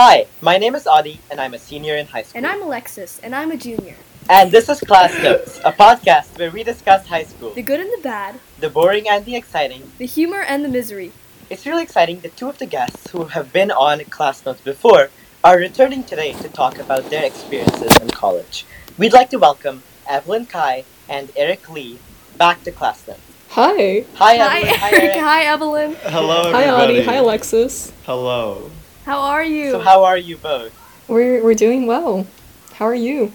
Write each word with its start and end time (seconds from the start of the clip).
Hi, 0.00 0.26
my 0.40 0.58
name 0.58 0.76
is 0.76 0.86
Adi, 0.86 1.18
and 1.28 1.40
I'm 1.40 1.54
a 1.54 1.58
senior 1.58 1.96
in 1.96 2.06
high 2.06 2.22
school. 2.22 2.38
And 2.38 2.46
I'm 2.46 2.62
Alexis, 2.62 3.18
and 3.18 3.34
I'm 3.34 3.50
a 3.50 3.56
junior. 3.56 3.96
And 4.30 4.52
this 4.52 4.68
is 4.68 4.78
Class 4.78 5.12
Notes, 5.24 5.58
a 5.64 5.72
podcast 5.72 6.38
where 6.38 6.52
we 6.52 6.62
discuss 6.62 7.04
high 7.08 7.24
school, 7.24 7.50
The 7.50 7.62
good 7.62 7.80
and 7.80 7.90
the 7.90 8.00
bad, 8.00 8.38
the 8.60 8.70
boring 8.70 9.08
and 9.08 9.24
the 9.24 9.34
exciting. 9.34 9.90
the 9.98 10.06
humor 10.06 10.40
and 10.40 10.64
the 10.64 10.68
misery. 10.68 11.10
It's 11.50 11.66
really 11.66 11.82
exciting 11.82 12.20
that 12.20 12.36
two 12.36 12.48
of 12.48 12.58
the 12.58 12.66
guests 12.66 13.10
who 13.10 13.24
have 13.24 13.52
been 13.52 13.72
on 13.72 13.98
Class 14.04 14.46
Notes 14.46 14.60
before 14.60 15.10
are 15.42 15.58
returning 15.58 16.04
today 16.04 16.32
to 16.34 16.48
talk 16.48 16.78
about 16.78 17.10
their 17.10 17.24
experiences 17.24 17.96
in 17.98 18.10
college. 18.10 18.66
We'd 18.98 19.12
like 19.12 19.30
to 19.30 19.38
welcome 19.40 19.82
Evelyn 20.08 20.46
Cai 20.46 20.84
and 21.08 21.32
Eric 21.34 21.68
Li 21.68 21.98
back 22.36 22.62
to 22.62 22.70
Class 22.70 23.04
Notes. 23.08 23.20
Hi. 23.48 24.04
Hi, 24.14 24.36
Hi, 24.36 24.60
Evelyn. 24.60 24.74
Hi, 24.78 24.90
Eric. 24.90 25.02
Eric. 25.02 25.16
Hi, 25.16 25.42
Evelyn. 25.42 25.94
Hello, 26.02 26.52
Hi, 26.52 26.62
everybody. 26.66 26.98
Adi. 26.98 27.04
Hi, 27.04 27.14
Alexis. 27.16 27.92
Hello. 28.04 28.70
How 29.08 29.20
are 29.20 29.42
you? 29.42 29.70
So, 29.70 29.78
how 29.78 30.04
are 30.04 30.18
you 30.18 30.36
both? 30.36 30.70
We're 31.08 31.42
we're 31.42 31.54
doing 31.54 31.86
well. 31.86 32.26
How 32.74 32.84
are 32.84 32.94
you? 32.94 33.32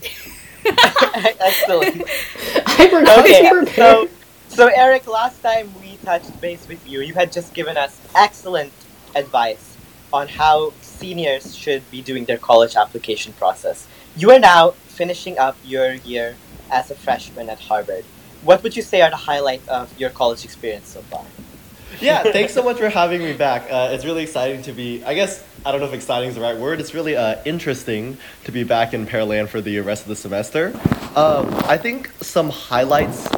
Excellent. 0.64 2.04
I 2.64 2.88
forgot 2.88 3.18
Okay, 3.18 3.42
to 3.42 3.50
prepare. 3.50 3.74
so, 3.74 4.08
so 4.46 4.66
Eric, 4.68 5.08
last 5.08 5.42
time 5.42 5.74
we 5.82 5.96
touched 6.04 6.40
base 6.40 6.68
with 6.68 6.88
you, 6.88 7.00
you 7.00 7.14
had 7.14 7.32
just 7.32 7.52
given 7.52 7.76
us 7.76 8.00
excellent 8.14 8.72
advice 9.16 9.76
on 10.12 10.28
how 10.28 10.72
seniors 10.82 11.52
should 11.52 11.82
be 11.90 12.00
doing 12.00 12.24
their 12.26 12.38
college 12.38 12.76
application 12.76 13.32
process. 13.32 13.88
You 14.16 14.30
are 14.30 14.38
now 14.38 14.70
finishing 14.86 15.36
up 15.36 15.56
your 15.64 15.94
year 15.94 16.36
as 16.70 16.92
a 16.92 16.94
freshman 16.94 17.48
at 17.48 17.58
Harvard. 17.58 18.04
What 18.44 18.62
would 18.62 18.76
you 18.76 18.82
say 18.82 19.02
are 19.02 19.10
the 19.10 19.16
highlights 19.16 19.66
of 19.66 19.98
your 19.98 20.10
college 20.10 20.44
experience 20.44 20.86
so 20.86 21.02
far? 21.10 21.24
Yeah, 22.00 22.22
thanks 22.22 22.54
so 22.54 22.62
much 22.62 22.78
for 22.78 22.88
having 22.88 23.22
me 23.22 23.32
back. 23.32 23.66
Uh, 23.70 23.90
it's 23.92 24.04
really 24.04 24.22
exciting 24.22 24.62
to 24.62 24.72
be, 24.72 25.02
I 25.04 25.14
guess, 25.14 25.44
I 25.66 25.72
don't 25.72 25.80
know 25.80 25.86
if 25.88 25.92
exciting 25.92 26.28
is 26.28 26.36
the 26.36 26.40
right 26.40 26.56
word. 26.56 26.80
It's 26.80 26.94
really 26.94 27.16
uh, 27.16 27.42
interesting 27.44 28.18
to 28.44 28.52
be 28.52 28.62
back 28.62 28.94
in 28.94 29.06
Pearland 29.06 29.48
for 29.48 29.60
the 29.60 29.80
rest 29.80 30.02
of 30.02 30.08
the 30.08 30.16
semester. 30.16 30.72
Um, 31.16 31.52
I 31.64 31.76
think 31.76 32.12
some 32.20 32.50
highlights 32.50 33.28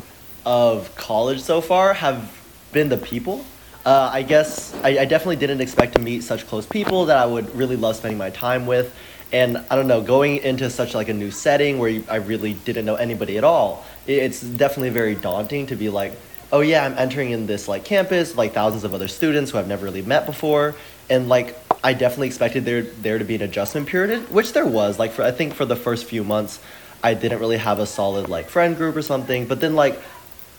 of 0.45 0.95
college 0.95 1.41
so 1.41 1.61
far 1.61 1.95
have 1.95 2.31
been 2.73 2.91
the 2.91 2.99
people. 2.99 3.45
Uh, 3.87 4.11
I 4.13 4.23
guess 4.23 4.75
I, 4.83 4.91
I 4.91 5.05
definitely 5.07 5.37
didn't 5.37 5.63
expect 5.63 5.95
to 5.95 6.03
meet 6.03 6.23
such 6.23 6.47
close 6.47 6.67
people 6.67 7.07
that 7.07 7.17
I 7.17 7.25
would 7.25 7.55
really 7.57 7.77
love 7.77 7.97
spending 7.97 8.19
my 8.19 8.31
time 8.31 8.67
with. 8.67 8.95
And 9.33 9.59
I 9.71 9.77
don't 9.77 9.87
know, 9.87 10.03
going 10.03 10.39
into 10.39 10.69
such 10.69 10.95
like 10.95 11.09
a 11.09 11.15
new 11.15 11.31
setting 11.31 11.79
where 11.79 11.89
you, 11.89 12.05
I 12.11 12.17
really 12.17 12.53
didn't 12.53 12.85
know 12.85 12.97
anybody 12.97 13.39
at 13.39 13.45
all, 13.45 13.85
it, 14.07 14.15
it's 14.15 14.43
definitely 14.43 14.91
very 14.91 15.15
daunting 15.15 15.67
to 15.69 15.77
be 15.77 15.89
like, 15.89 16.13
oh 16.53 16.61
yeah, 16.61 16.85
I'm 16.85 16.97
entering 16.99 17.31
in 17.31 17.47
this 17.47 17.69
like 17.69 17.85
campus, 17.85 18.37
like 18.37 18.53
thousands 18.53 18.85
of 18.85 18.95
other 18.95 19.09
students 19.09 19.51
who 19.51 19.59
I've 19.59 19.69
never 19.69 19.85
really 19.85 20.03
met 20.03 20.27
before, 20.27 20.75
and 21.09 21.29
like 21.29 21.57
I 21.83 21.95
definitely 21.95 22.29
expected 22.29 22.65
there 22.65 22.83
there 22.83 23.19
to 23.19 23.25
be 23.25 23.35
an 23.35 23.43
adjustment 23.43 23.89
period, 23.89 24.31
which 24.31 24.53
there 24.53 24.67
was. 24.67 24.99
Like 24.99 25.13
for 25.13 25.23
I 25.23 25.31
think 25.31 25.55
for 25.55 25.65
the 25.65 25.77
first 25.77 26.05
few 26.05 26.25
months, 26.25 26.61
I 27.03 27.15
didn't 27.15 27.39
really 27.39 27.59
have 27.59 27.79
a 27.79 27.87
solid 27.87 28.29
like 28.29 28.49
friend 28.49 28.77
group 28.77 28.97
or 28.97 29.03
something, 29.03 29.47
but 29.47 29.61
then 29.61 29.75
like 29.75 30.01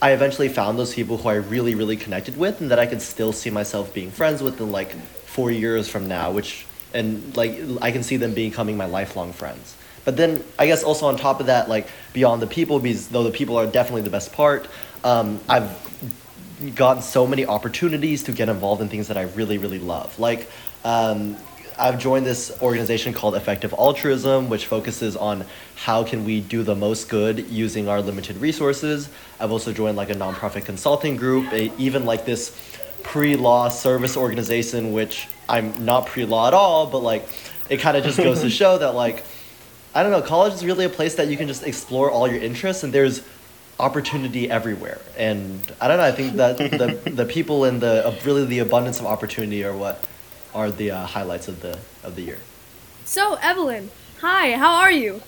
I 0.01 0.11
eventually 0.11 0.49
found 0.49 0.79
those 0.79 0.93
people 0.93 1.17
who 1.17 1.29
I 1.29 1.35
really 1.35 1.75
really 1.75 1.97
connected 1.97 2.37
with, 2.37 2.61
and 2.61 2.71
that 2.71 2.79
I 2.79 2.85
could 2.85 3.01
still 3.01 3.33
see 3.33 3.49
myself 3.49 3.93
being 3.93 4.11
friends 4.11 4.41
with 4.41 4.59
in 4.59 4.71
like 4.71 4.93
four 5.25 5.51
years 5.51 5.87
from 5.87 6.07
now, 6.07 6.31
which 6.31 6.65
and 6.93 7.35
like 7.37 7.59
I 7.81 7.91
can 7.91 8.03
see 8.03 8.17
them 8.17 8.33
becoming 8.33 8.77
my 8.77 8.85
lifelong 8.85 9.33
friends. 9.33 9.75
But 10.03 10.17
then 10.17 10.43
I 10.57 10.65
guess 10.65 10.83
also 10.83 11.05
on 11.05 11.15
top 11.15 11.39
of 11.39 11.45
that, 11.45 11.69
like 11.69 11.87
beyond 12.13 12.41
the 12.41 12.47
people, 12.47 12.79
because 12.79 13.07
though 13.09 13.23
the 13.23 13.31
people 13.31 13.57
are 13.57 13.67
definitely 13.67 14.01
the 14.01 14.09
best 14.09 14.33
part, 14.33 14.67
um, 15.03 15.39
I've 15.47 15.89
gotten 16.75 17.01
so 17.01 17.25
many 17.25 17.45
opportunities 17.45 18.23
to 18.23 18.31
get 18.31 18.49
involved 18.49 18.81
in 18.81 18.89
things 18.89 19.07
that 19.07 19.17
I 19.17 19.23
really 19.23 19.57
really 19.57 19.79
love. 19.79 20.17
Like 20.19 20.49
um, 20.83 21.35
I've 21.77 21.97
joined 21.97 22.25
this 22.25 22.55
organization 22.61 23.13
called 23.13 23.35
Effective 23.35 23.73
Altruism, 23.73 24.49
which 24.49 24.67
focuses 24.67 25.15
on 25.15 25.45
how 25.75 26.03
can 26.03 26.25
we 26.25 26.41
do 26.41 26.63
the 26.63 26.75
most 26.75 27.09
good 27.09 27.47
using 27.47 27.87
our 27.87 28.01
limited 28.01 28.37
resources. 28.37 29.09
I've 29.39 29.51
also 29.51 29.73
joined 29.73 29.97
like 29.97 30.09
a 30.09 30.15
nonprofit 30.15 30.65
consulting 30.65 31.15
group, 31.15 31.51
a, 31.51 31.75
even 31.77 32.05
like 32.05 32.25
this 32.25 32.55
pre-law 33.01 33.69
service 33.69 34.15
organization, 34.15 34.93
which 34.93 35.27
I'm 35.49 35.83
not 35.83 36.05
pre-law 36.05 36.47
at 36.47 36.53
all, 36.53 36.85
but 36.85 36.99
like 36.99 37.27
it 37.69 37.79
kind 37.79 37.97
of 37.97 38.03
just 38.03 38.17
goes 38.17 38.41
to 38.41 38.49
show 38.61 38.77
that 38.77 38.93
like 38.93 39.23
I 39.93 40.03
don't 40.03 40.11
know, 40.11 40.21
college 40.21 40.53
is 40.53 40.63
really 40.63 40.85
a 40.85 40.89
place 40.89 41.15
that 41.15 41.27
you 41.27 41.35
can 41.35 41.47
just 41.47 41.63
explore 41.63 42.09
all 42.11 42.27
your 42.27 42.41
interests 42.41 42.83
and 42.83 42.93
there's 42.93 43.23
opportunity 43.81 44.49
everywhere. 44.49 45.01
And 45.17 45.59
I 45.81 45.87
don't 45.87 45.97
know, 45.97 46.03
I 46.03 46.11
think 46.11 46.35
that 46.35 46.57
the 46.57 47.09
the 47.09 47.25
people 47.25 47.65
and 47.65 47.81
the 47.81 48.17
really 48.23 48.45
the 48.45 48.59
abundance 48.59 48.99
of 48.99 49.05
opportunity 49.05 49.63
are 49.63 49.75
what 49.75 50.03
are 50.53 50.71
the 50.71 50.91
uh, 50.91 51.05
highlights 51.05 51.47
of 51.47 51.61
the 51.61 51.79
of 52.03 52.15
the 52.15 52.21
year. 52.21 52.39
So, 53.05 53.35
Evelyn. 53.41 53.89
Hi, 54.21 54.53
how 54.53 54.75
are 54.75 54.91
you? 54.91 55.21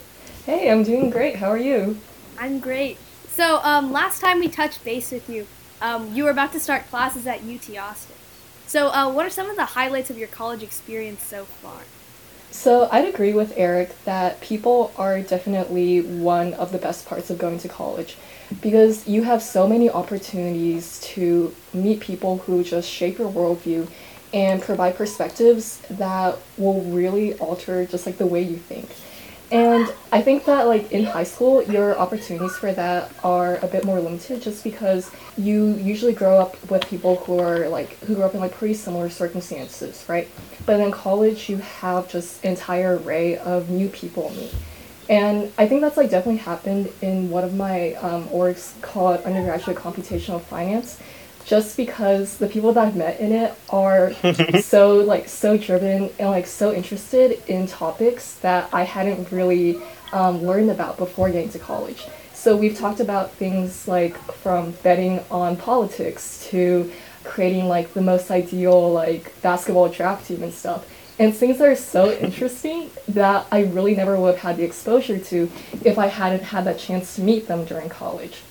Hey, 0.45 0.69
I'm 0.69 0.83
doing 0.83 1.09
great. 1.09 1.37
How 1.37 1.49
are 1.49 1.57
you? 1.57 1.97
I'm 2.37 2.59
great. 2.59 2.97
So, 3.29 3.59
um, 3.63 3.91
last 3.91 4.21
time 4.21 4.39
we 4.39 4.47
touched 4.47 4.83
base 4.83 5.11
with 5.11 5.27
you, 5.27 5.47
um, 5.81 6.13
you 6.13 6.23
were 6.23 6.29
about 6.29 6.51
to 6.53 6.59
start 6.59 6.87
classes 6.89 7.25
at 7.25 7.39
UT 7.39 7.75
Austin. 7.75 8.15
So, 8.67 8.89
uh, 8.89 9.11
what 9.11 9.25
are 9.25 9.31
some 9.31 9.49
of 9.49 9.55
the 9.55 9.65
highlights 9.65 10.09
of 10.11 10.17
your 10.17 10.27
college 10.27 10.61
experience 10.61 11.23
so 11.23 11.45
far? 11.45 11.81
So 12.53 12.87
I'd 12.91 13.11
agree 13.11 13.33
with 13.33 13.51
Eric 13.57 13.91
that 14.05 14.39
people 14.39 14.93
are 14.95 15.19
definitely 15.21 16.01
one 16.01 16.53
of 16.53 16.71
the 16.71 16.77
best 16.77 17.07
parts 17.07 17.31
of 17.31 17.39
going 17.39 17.57
to 17.57 17.67
college 17.67 18.15
because 18.61 19.07
you 19.07 19.23
have 19.23 19.41
so 19.41 19.67
many 19.67 19.89
opportunities 19.89 21.01
to 21.01 21.53
meet 21.73 21.99
people 21.99 22.37
who 22.37 22.63
just 22.63 22.87
shape 22.87 23.17
your 23.17 23.31
worldview 23.31 23.87
and 24.35 24.61
provide 24.61 24.95
perspectives 24.95 25.79
that 25.89 26.37
will 26.55 26.81
really 26.83 27.33
alter 27.39 27.87
just 27.87 28.05
like 28.05 28.19
the 28.19 28.27
way 28.27 28.43
you 28.43 28.57
think. 28.57 28.87
And 29.53 29.93
I 30.11 30.23
think 30.23 30.45
that 30.45 30.65
like 30.65 30.91
in 30.91 31.03
high 31.03 31.25
school, 31.25 31.61
your 31.61 31.95
opportunities 31.95 32.57
for 32.57 32.73
that 32.73 33.11
are 33.23 33.57
a 33.57 33.67
bit 33.67 33.85
more 33.85 33.99
limited 33.99 34.41
just 34.41 34.63
because 34.63 35.11
you 35.37 35.75
usually 35.75 36.13
grow 36.13 36.39
up 36.39 36.59
with 36.71 36.83
people 36.87 37.17
who 37.17 37.39
are 37.39 37.69
like 37.69 37.99
who 37.99 38.15
grew 38.15 38.23
up 38.23 38.33
in 38.33 38.39
like 38.39 38.53
pretty 38.53 38.73
similar 38.73 39.11
circumstances, 39.11 40.05
right? 40.09 40.27
But 40.65 40.79
in 40.79 40.89
college, 40.89 41.49
you 41.49 41.57
have 41.57 42.09
just 42.09 42.43
entire 42.43 42.97
array 42.97 43.37
of 43.37 43.69
new 43.69 43.89
people 43.89 44.31
meet. 44.31 44.55
And 45.07 45.51
I 45.59 45.67
think 45.67 45.81
that's 45.81 45.97
like 45.97 46.09
definitely 46.09 46.39
happened 46.39 46.91
in 47.03 47.29
one 47.29 47.43
of 47.43 47.53
my 47.53 47.93
um, 47.95 48.25
orgs 48.29 48.79
called 48.81 49.21
undergraduate 49.21 49.77
computational 49.77 50.41
finance, 50.41 50.99
just 51.45 51.77
because 51.77 52.37
the 52.37 52.47
people 52.47 52.73
that 52.73 52.87
I've 52.87 52.95
met 52.95 53.19
in 53.19 53.31
it 53.31 53.53
are 53.69 54.13
so 54.61 54.95
like 54.97 55.27
so 55.27 55.57
driven 55.57 56.09
and 56.19 56.29
like 56.29 56.47
so 56.47 56.73
interested 56.73 57.41
in 57.47 57.67
topics 57.67 58.35
that 58.35 58.69
I 58.73 58.83
hadn't 58.83 59.31
really 59.31 59.81
um, 60.11 60.43
learned 60.43 60.69
about 60.69 60.97
before 60.97 61.29
getting 61.29 61.49
to 61.49 61.59
college. 61.59 62.05
So 62.33 62.55
we've 62.55 62.77
talked 62.77 62.99
about 62.99 63.31
things 63.31 63.87
like 63.87 64.17
from 64.17 64.71
betting 64.83 65.21
on 65.31 65.55
politics 65.55 66.47
to 66.49 66.91
creating 67.23 67.67
like 67.67 67.93
the 67.93 68.01
most 68.01 68.31
ideal 68.31 68.91
like 68.91 69.39
basketball 69.41 69.89
draft 69.89 70.27
team 70.27 70.43
and 70.43 70.53
stuff. 70.53 70.85
And 71.19 71.35
things 71.35 71.59
that 71.59 71.67
are 71.67 71.75
so 71.75 72.11
interesting 72.19 72.89
that 73.07 73.45
I 73.51 73.61
really 73.61 73.95
never 73.95 74.19
would 74.19 74.35
have 74.35 74.39
had 74.39 74.57
the 74.57 74.63
exposure 74.63 75.17
to 75.17 75.49
if 75.83 75.97
I 75.97 76.07
hadn't 76.07 76.43
had 76.43 76.65
that 76.65 76.79
chance 76.79 77.15
to 77.15 77.21
meet 77.21 77.47
them 77.47 77.65
during 77.65 77.89
college. 77.89 78.41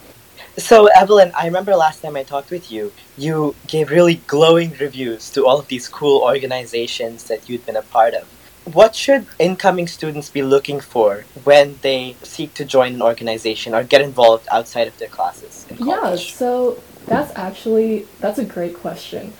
So, 0.58 0.86
Evelyn, 0.86 1.32
I 1.34 1.46
remember 1.46 1.74
last 1.74 2.02
time 2.02 2.14
I 2.16 2.24
talked 2.24 2.50
with 2.50 2.70
you, 2.70 2.92
you 3.16 3.54
gave 3.66 3.90
really 3.90 4.16
glowing 4.26 4.72
reviews 4.78 5.30
to 5.30 5.46
all 5.46 5.58
of 5.58 5.68
these 5.68 5.88
cool 5.88 6.22
organizations 6.22 7.24
that 7.24 7.48
you'd 7.48 7.64
been 7.64 7.76
a 7.76 7.82
part 7.82 8.12
of. 8.12 8.28
What 8.72 8.94
should 8.94 9.26
incoming 9.38 9.86
students 9.86 10.28
be 10.28 10.42
looking 10.42 10.78
for 10.78 11.24
when 11.42 11.78
they 11.82 12.16
seek 12.22 12.54
to 12.54 12.64
join 12.64 12.94
an 12.94 13.02
organization 13.02 13.74
or 13.74 13.82
get 13.82 14.02
involved 14.02 14.46
outside 14.52 14.86
of 14.86 14.96
their 14.98 15.08
classes 15.08 15.66
in 15.70 15.84
Yeah, 15.84 16.16
so 16.16 16.80
that's 17.06 17.34
actually 17.34 18.06
that's 18.20 18.38
a 18.38 18.44
great 18.44 18.76
question. 18.76 19.32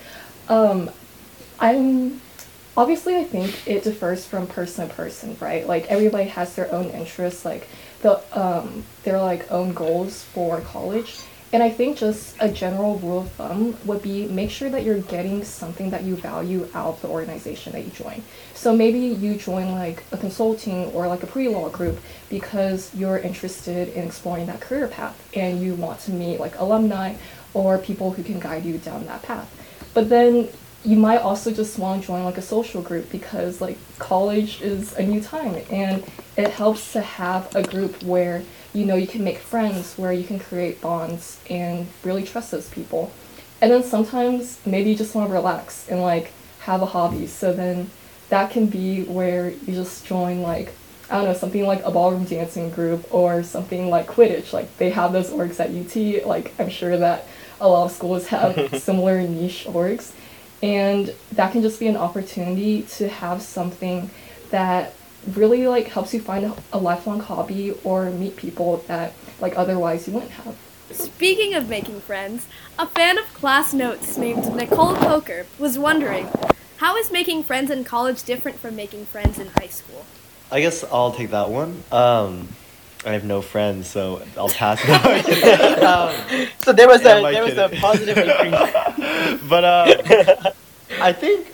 Um, 0.49 0.89
I'm 1.59 2.19
obviously 2.75 3.15
I 3.15 3.23
think 3.23 3.65
it 3.65 3.83
differs 3.83 4.25
from 4.25 4.47
person 4.47 4.89
to 4.89 4.93
person, 4.93 5.37
right? 5.39 5.65
Like 5.65 5.85
everybody 5.87 6.25
has 6.25 6.55
their 6.55 6.69
own 6.73 6.89
interests, 6.89 7.45
like 7.45 7.69
the 8.03 8.21
um, 8.39 8.83
their 9.03 9.19
like 9.19 9.51
own 9.51 9.73
goals 9.73 10.23
for 10.23 10.61
college. 10.61 11.19
And 11.51 11.61
I 11.61 11.69
think 11.69 11.97
just 11.99 12.35
a 12.39 12.49
general 12.49 12.97
rule 12.97 13.19
of 13.21 13.31
thumb 13.33 13.77
would 13.85 14.01
be 14.01 14.27
make 14.27 14.49
sure 14.49 14.71
that 14.71 14.83
you're 14.83 15.01
getting 15.01 15.43
something 15.43 15.91
that 15.91 16.01
you 16.01 16.15
value 16.15 16.67
out 16.73 16.87
of 16.87 17.01
the 17.01 17.09
organization 17.09 17.73
that 17.73 17.85
you 17.85 17.91
join. 17.91 18.23
So 18.55 18.75
maybe 18.75 18.97
you 18.97 19.35
join 19.35 19.71
like 19.71 20.03
a 20.11 20.17
consulting 20.17 20.85
or 20.93 21.07
like 21.07 21.21
a 21.21 21.27
pre-law 21.27 21.69
group 21.69 21.99
because 22.27 22.93
you're 22.95 23.19
interested 23.19 23.89
in 23.89 24.03
exploring 24.03 24.47
that 24.47 24.61
career 24.61 24.87
path 24.87 25.15
and 25.35 25.61
you 25.61 25.75
want 25.75 25.99
to 26.01 26.11
meet 26.11 26.39
like 26.39 26.57
alumni 26.57 27.13
or 27.53 27.77
people 27.77 28.11
who 28.11 28.23
can 28.23 28.39
guide 28.39 28.65
you 28.65 28.79
down 28.79 29.05
that 29.05 29.21
path. 29.21 29.47
But 29.93 30.09
then 30.09 30.49
you 30.85 30.97
might 30.97 31.19
also 31.19 31.51
just 31.51 31.79
want 31.79 32.01
to 32.01 32.07
join 32.07 32.23
like 32.23 32.37
a 32.37 32.41
social 32.41 32.81
group 32.81 33.09
because 33.09 33.61
like 33.61 33.77
college 33.99 34.61
is 34.61 34.93
a 34.97 35.03
new 35.03 35.21
time 35.21 35.55
and 35.71 36.03
it 36.35 36.49
helps 36.49 36.91
to 36.93 37.01
have 37.01 37.53
a 37.55 37.63
group 37.63 38.01
where 38.03 38.43
you 38.73 38.85
know 38.85 38.95
you 38.95 39.07
can 39.07 39.23
make 39.23 39.37
friends 39.37 39.97
where 39.97 40.11
you 40.11 40.23
can 40.23 40.39
create 40.39 40.81
bonds 40.81 41.39
and 41.49 41.87
really 42.03 42.23
trust 42.23 42.51
those 42.51 42.69
people 42.69 43.11
and 43.61 43.71
then 43.71 43.83
sometimes 43.83 44.59
maybe 44.65 44.89
you 44.89 44.95
just 44.95 45.15
want 45.15 45.29
to 45.29 45.33
relax 45.33 45.87
and 45.87 46.01
like 46.01 46.33
have 46.59 46.81
a 46.81 46.85
hobby 46.85 47.27
so 47.27 47.53
then 47.53 47.89
that 48.29 48.51
can 48.51 48.65
be 48.65 49.03
where 49.03 49.51
you 49.51 49.73
just 49.73 50.05
join 50.05 50.41
like 50.41 50.73
I 51.09 51.17
don't 51.17 51.25
know 51.25 51.33
something 51.33 51.65
like 51.65 51.83
a 51.83 51.91
ballroom 51.91 52.23
dancing 52.23 52.71
group 52.71 53.13
or 53.13 53.43
something 53.43 53.89
like 53.89 54.07
Quidditch. 54.07 54.53
Like 54.53 54.75
they 54.77 54.89
have 54.89 55.11
those 55.11 55.29
orgs 55.29 55.59
at 55.59 55.69
UT. 55.69 56.25
Like 56.25 56.53
I'm 56.59 56.69
sure 56.69 56.97
that 56.97 57.27
a 57.59 57.67
lot 57.67 57.85
of 57.85 57.91
schools 57.91 58.27
have 58.27 58.75
similar 58.81 59.21
niche 59.21 59.65
orgs, 59.67 60.11
and 60.63 61.13
that 61.33 61.51
can 61.51 61.61
just 61.61 61.77
be 61.77 61.87
an 61.87 61.97
opportunity 61.97 62.83
to 62.83 63.09
have 63.09 63.41
something 63.41 64.09
that 64.49 64.93
really 65.33 65.67
like 65.67 65.87
helps 65.87 66.13
you 66.13 66.21
find 66.21 66.45
a, 66.45 66.55
a 66.71 66.77
lifelong 66.77 67.19
hobby 67.19 67.71
or 67.83 68.09
meet 68.09 68.37
people 68.37 68.77
that 68.87 69.13
like 69.41 69.57
otherwise 69.57 70.07
you 70.07 70.13
wouldn't 70.13 70.31
have. 70.31 70.55
Speaking 70.91 71.53
of 71.53 71.67
making 71.67 71.99
friends, 71.99 72.47
a 72.79 72.87
fan 72.87 73.17
of 73.17 73.25
class 73.33 73.73
notes 73.73 74.17
named 74.17 74.55
Nicole 74.55 74.95
Coker 74.95 75.45
was 75.59 75.77
wondering, 75.77 76.29
how 76.77 76.95
is 76.95 77.11
making 77.11 77.43
friends 77.43 77.69
in 77.69 77.83
college 77.83 78.23
different 78.23 78.57
from 78.59 78.75
making 78.75 79.05
friends 79.05 79.39
in 79.39 79.47
high 79.59 79.67
school? 79.67 80.05
I 80.49 80.61
guess 80.61 80.83
I'll 80.85 81.11
take 81.11 81.31
that 81.31 81.49
one. 81.49 81.83
Um, 81.91 82.47
I 83.05 83.11
have 83.11 83.25
no 83.25 83.41
friends, 83.41 83.87
so 83.87 84.21
I'll 84.37 84.49
pass. 84.49 84.79
it. 84.83 85.83
um, 85.83 86.47
So 86.59 86.71
there 86.71 86.87
was 86.87 87.01
a 87.05 87.21
there 87.21 87.43
was 87.43 87.57
a 87.57 87.69
positive 87.81 88.17
increase. 88.17 89.41
but 89.49 89.63
uh, 89.63 90.51
I 91.01 91.11
think 91.11 91.47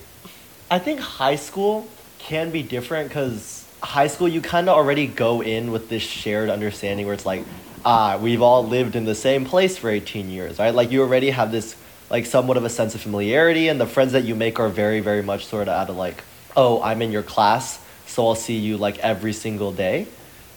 I 0.69 0.79
think 0.79 0.99
high 0.99 1.35
school 1.35 1.87
can 2.19 2.51
be 2.51 2.61
different 2.61 3.09
because 3.09 3.65
high 3.81 4.07
school 4.07 4.27
you 4.27 4.41
kind 4.41 4.69
of 4.69 4.75
already 4.75 5.07
go 5.07 5.41
in 5.41 5.71
with 5.71 5.89
this 5.89 6.03
shared 6.03 6.49
understanding 6.49 7.05
where 7.05 7.15
it's 7.15 7.25
like 7.25 7.43
ah 7.85 8.17
we've 8.21 8.41
all 8.41 8.67
lived 8.67 8.95
in 8.95 9.05
the 9.05 9.15
same 9.15 9.45
place 9.45 9.77
for 9.77 9.89
18 9.89 10.29
years 10.29 10.59
right 10.59 10.75
like 10.75 10.91
you 10.91 11.01
already 11.01 11.29
have 11.29 11.49
this 11.51 11.77
like 12.09 12.25
somewhat 12.25 12.57
of 12.57 12.65
a 12.65 12.69
sense 12.69 12.93
of 12.93 13.01
familiarity 13.01 13.69
and 13.69 13.79
the 13.79 13.87
friends 13.87 14.11
that 14.11 14.25
you 14.25 14.35
make 14.35 14.59
are 14.59 14.67
very 14.67 14.99
very 14.99 15.23
much 15.23 15.45
sort 15.45 15.63
of 15.63 15.69
out 15.69 15.89
of 15.89 15.95
like 15.95 16.21
oh 16.57 16.81
i'm 16.83 17.01
in 17.01 17.09
your 17.09 17.23
class 17.23 17.79
so 18.05 18.27
i'll 18.27 18.35
see 18.35 18.57
you 18.57 18.75
like 18.75 18.99
every 18.99 19.31
single 19.31 19.71
day 19.71 20.05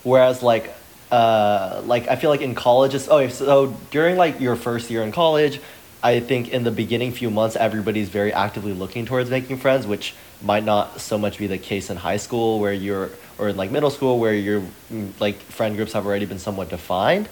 whereas 0.03 0.43
like 0.43 0.75
uh 1.13 1.81
like 1.85 2.09
i 2.09 2.17
feel 2.17 2.31
like 2.31 2.41
in 2.41 2.55
college 2.55 2.95
it's 2.95 3.07
oh 3.09 3.29
so 3.29 3.69
during 3.91 4.17
like 4.17 4.41
your 4.41 4.57
first 4.57 4.91
year 4.91 5.03
in 5.03 5.13
college 5.13 5.61
i 6.03 6.19
think 6.19 6.49
in 6.49 6.65
the 6.65 6.71
beginning 6.71 7.13
few 7.13 7.31
months 7.31 7.55
everybody's 7.55 8.09
very 8.09 8.33
actively 8.33 8.73
looking 8.73 9.07
towards 9.07 9.31
making 9.31 9.57
friends 9.57 9.87
which 9.87 10.15
might 10.43 10.65
not 10.65 11.01
so 11.01 11.17
much 11.17 11.39
be 11.39 11.47
the 11.47 11.59
case 11.59 11.91
in 11.91 11.97
high 11.97 12.17
school 12.17 12.59
where 12.59 12.73
you're 12.73 13.11
or 13.39 13.49
in 13.49 13.57
like 13.57 13.71
middle 13.71 13.91
school 13.91 14.19
where 14.19 14.35
your 14.35 14.63
mm, 14.91 15.09
like 15.21 15.37
friend 15.37 15.77
groups 15.77 15.93
have 15.93 16.07
already 16.07 16.27
been 16.27 16.39
somewhat 16.39 16.69
defined. 16.69 17.29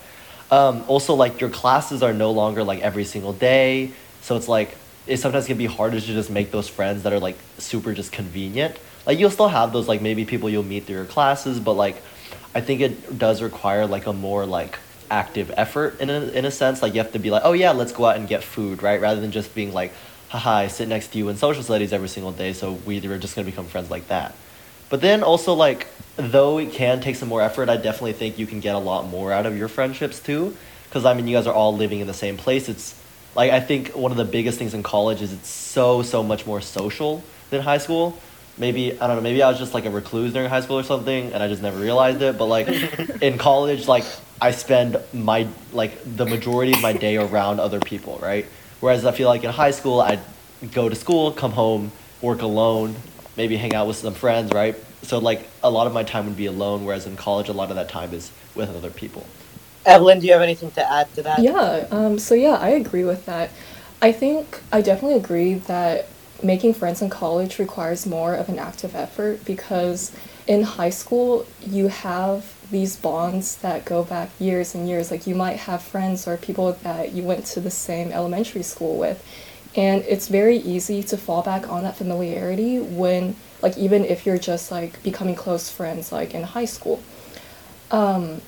Um, 0.51 0.85
also 0.89 1.15
like 1.15 1.41
your 1.41 1.51
classes 1.51 2.03
are 2.03 2.13
no 2.13 2.33
longer 2.33 2.65
like 2.65 2.81
every 2.81 3.05
single 3.05 3.33
day 3.33 3.93
so 4.21 4.37
it's 4.37 4.49
like 4.49 4.77
it 5.07 5.19
sometimes 5.19 5.47
can 5.47 5.57
be 5.57 5.67
harder 5.67 6.01
to 6.01 6.07
just 6.07 6.31
make 6.31 6.51
those 6.51 6.69
friends 6.69 7.05
that 7.05 7.13
are 7.13 7.21
like 7.21 7.37
super 7.59 7.95
just 7.95 8.13
convenient. 8.13 8.79
Like 9.07 9.19
you'll 9.19 9.31
still 9.31 9.49
have 9.49 9.73
those 9.73 9.89
like 9.89 10.03
maybe 10.03 10.25
people 10.25 10.49
you'll 10.51 10.63
meet 10.63 10.85
through 10.85 10.97
your 10.97 11.05
classes 11.05 11.59
but 11.59 11.73
like 11.73 12.03
i 12.55 12.61
think 12.61 12.81
it 12.81 13.19
does 13.19 13.43
require 13.43 13.87
like 13.87 14.07
a 14.07 14.13
more 14.13 14.47
like 14.47 14.79
active 15.11 15.53
effort 15.57 16.01
in 16.01 16.09
a, 16.09 16.21
in 16.29 16.45
a 16.45 16.51
sense 16.51 16.83
like 16.83 16.95
you 16.95 17.01
have 17.01 17.13
to 17.13 17.19
be 17.19 17.31
like 17.31 17.43
oh 17.45 17.53
yeah 17.53 17.73
let's 17.73 17.93
go 17.93 18.05
out 18.05 18.17
and 18.17 18.29
get 18.29 18.45
food 18.45 18.83
right 18.83 19.01
rather 19.01 19.21
than 19.21 19.33
just 19.33 19.55
being 19.55 19.73
like 19.73 19.93
haha 20.29 20.51
i 20.51 20.67
sit 20.69 20.89
next 20.89 21.09
to 21.09 21.19
you 21.19 21.29
in 21.29 21.37
social 21.37 21.63
studies 21.63 21.93
every 21.93 22.09
single 22.09 22.33
day 22.33 22.53
so 22.53 22.73
we 22.87 23.05
are 23.05 23.19
just 23.19 23.35
to 23.35 23.43
become 23.43 23.67
friends 23.67 23.91
like 23.91 24.07
that 24.09 24.35
but 24.89 25.01
then 25.01 25.23
also 25.23 25.55
like 25.55 25.87
though 26.17 26.59
it 26.59 26.73
can 26.73 27.01
take 27.01 27.17
some 27.17 27.29
more 27.29 27.41
effort, 27.41 27.69
I 27.69 27.77
definitely 27.77 28.13
think 28.13 28.39
you 28.39 28.47
can 28.47 28.61
get 28.61 28.75
a 28.75 28.79
lot 28.79 29.07
more 29.07 29.33
out 29.33 29.47
of 29.47 29.57
your 29.57 29.69
friendships 29.69 30.21
too. 30.21 30.57
Because 30.85 31.05
I 31.05 31.15
mean, 31.15 31.27
you 31.27 31.37
guys 31.37 31.47
are 31.47 31.55
all 31.55 31.75
living 31.75 32.01
in 32.01 32.07
the 32.07 32.15
same 32.15 32.37
place. 32.37 32.69
It's 32.69 33.01
like 33.35 33.53
I 33.53 33.61
think 33.61 33.91
one 33.91 34.11
of 34.11 34.19
the 34.19 34.25
biggest 34.25 34.59
things 34.59 34.75
in 34.75 34.83
college 34.83 35.23
is 35.23 35.33
it's 35.33 35.49
so 35.49 36.03
so 36.03 36.23
much 36.23 36.47
more 36.47 36.61
social 36.61 37.23
than 37.51 37.63
high 37.63 37.79
school. 37.79 38.19
Maybe 38.61 38.93
I 39.01 39.07
don't 39.07 39.17
know. 39.17 39.23
Maybe 39.23 39.43
I 39.43 39.49
was 39.49 39.59
just 39.59 39.73
like 39.73 39.87
a 39.87 39.91
recluse 39.91 40.35
during 40.35 40.51
high 40.51 40.61
school 40.61 40.79
or 40.79 40.83
something, 40.83 41.33
and 41.33 41.43
I 41.43 41.49
just 41.49 41.63
never 41.63 41.79
realized 41.79 42.21
it. 42.21 42.37
But 42.37 42.45
like 42.45 42.69
in 43.23 43.39
college, 43.39 43.89
like 43.89 44.05
I 44.39 44.51
spend 44.51 44.99
my 45.15 45.49
like 45.73 45.99
the 46.05 46.27
majority 46.27 46.75
of 46.75 46.83
my 46.83 46.93
day 46.93 47.17
around 47.17 47.59
other 47.59 47.81
people, 47.81 48.19
right? 48.23 48.45
Whereas 48.81 49.07
I 49.07 49.13
feel 49.13 49.29
like 49.29 49.45
in 49.45 49.51
high 49.51 49.71
school, 49.71 50.03
I'd 50.03 50.21
go 50.73 50.91
to 50.91 50.95
school, 50.95 51.33
come 51.33 51.53
home, 51.53 51.91
work 52.21 52.43
alone, 52.43 52.97
maybe 53.35 53.57
hang 53.57 53.75
out 53.75 53.87
with 53.87 53.97
some 53.97 54.13
friends, 54.13 54.53
right? 54.53 54.77
So 55.05 55.19
like 55.19 55.49
a 55.63 55.71
lot 55.71 55.87
of 55.87 55.95
my 55.95 56.05
time 56.05 56.27
would 56.27 56.37
be 56.37 56.47
alone, 56.47 56.85
whereas 56.85 57.07
in 57.07 57.17
college, 57.17 57.49
a 57.49 57.55
lot 57.55 57.71
of 57.71 57.77
that 57.77 57.89
time 57.89 58.13
is 58.13 58.31
with 58.55 58.69
other 58.77 58.91
people. 58.91 59.25
Evelyn, 59.87 60.21
do 60.21 60.27
you 60.27 60.35
have 60.35 60.43
anything 60.43 60.71
to 60.73 60.93
add 60.93 61.13
to 61.15 61.23
that? 61.23 61.39
Yeah, 61.39 61.87
um, 61.91 62.19
so 62.19 62.35
yeah, 62.35 62.57
I 62.57 62.69
agree 62.71 63.05
with 63.05 63.25
that. 63.25 63.51
I 64.03 64.13
think 64.13 64.61
I 64.71 64.83
definitely 64.83 65.17
agree 65.17 65.55
that 65.55 66.07
making 66.43 66.75
friends 66.75 67.03
in 67.03 67.11
college 67.11 67.59
requires 67.59 68.07
more 68.07 68.35
of 68.35 68.49
an 68.49 68.59
active 68.59 68.95
effort 68.95 69.45
because 69.45 70.13
in 70.47 70.63
high 70.63 70.91
school, 70.91 71.47
you 71.61 71.89
have 71.89 72.55
these 72.71 72.97
bonds 72.97 73.57
that 73.57 73.85
go 73.85 74.05
back 74.05 74.31
years 74.39 74.75
and 74.75 74.89
years. 74.89 75.11
Like, 75.11 75.27
you 75.27 75.35
might 75.35 75.57
have 75.57 75.83
friends 75.83 76.27
or 76.27 76.37
people 76.37 76.73
that 76.83 77.13
you 77.13 77.23
went 77.23 77.47
to 77.47 77.61
the 77.61 77.71
same 77.71 78.13
elementary 78.13 78.63
school 78.63 78.97
with. 78.99 79.25
And 79.77 80.03
it's 80.09 80.29
very 80.29 80.57
easy 80.57 81.03
to 81.05 81.17
fall 81.17 81.43
back 81.43 81.69
on 81.69 81.85
that 81.85 81.97
familiarity 81.97 82.81
when, 82.81 83.37
like, 83.63 83.79
even 83.79 84.05
if 84.05 84.27
you're 84.27 84.39
just 84.39 84.71
like 84.71 85.01
becoming 85.03 85.37
close 85.37 85.71
friends, 85.71 86.11
like 86.11 86.35
in 86.35 86.43
high 86.43 86.65
school. 86.65 87.01
Um, 87.91 88.41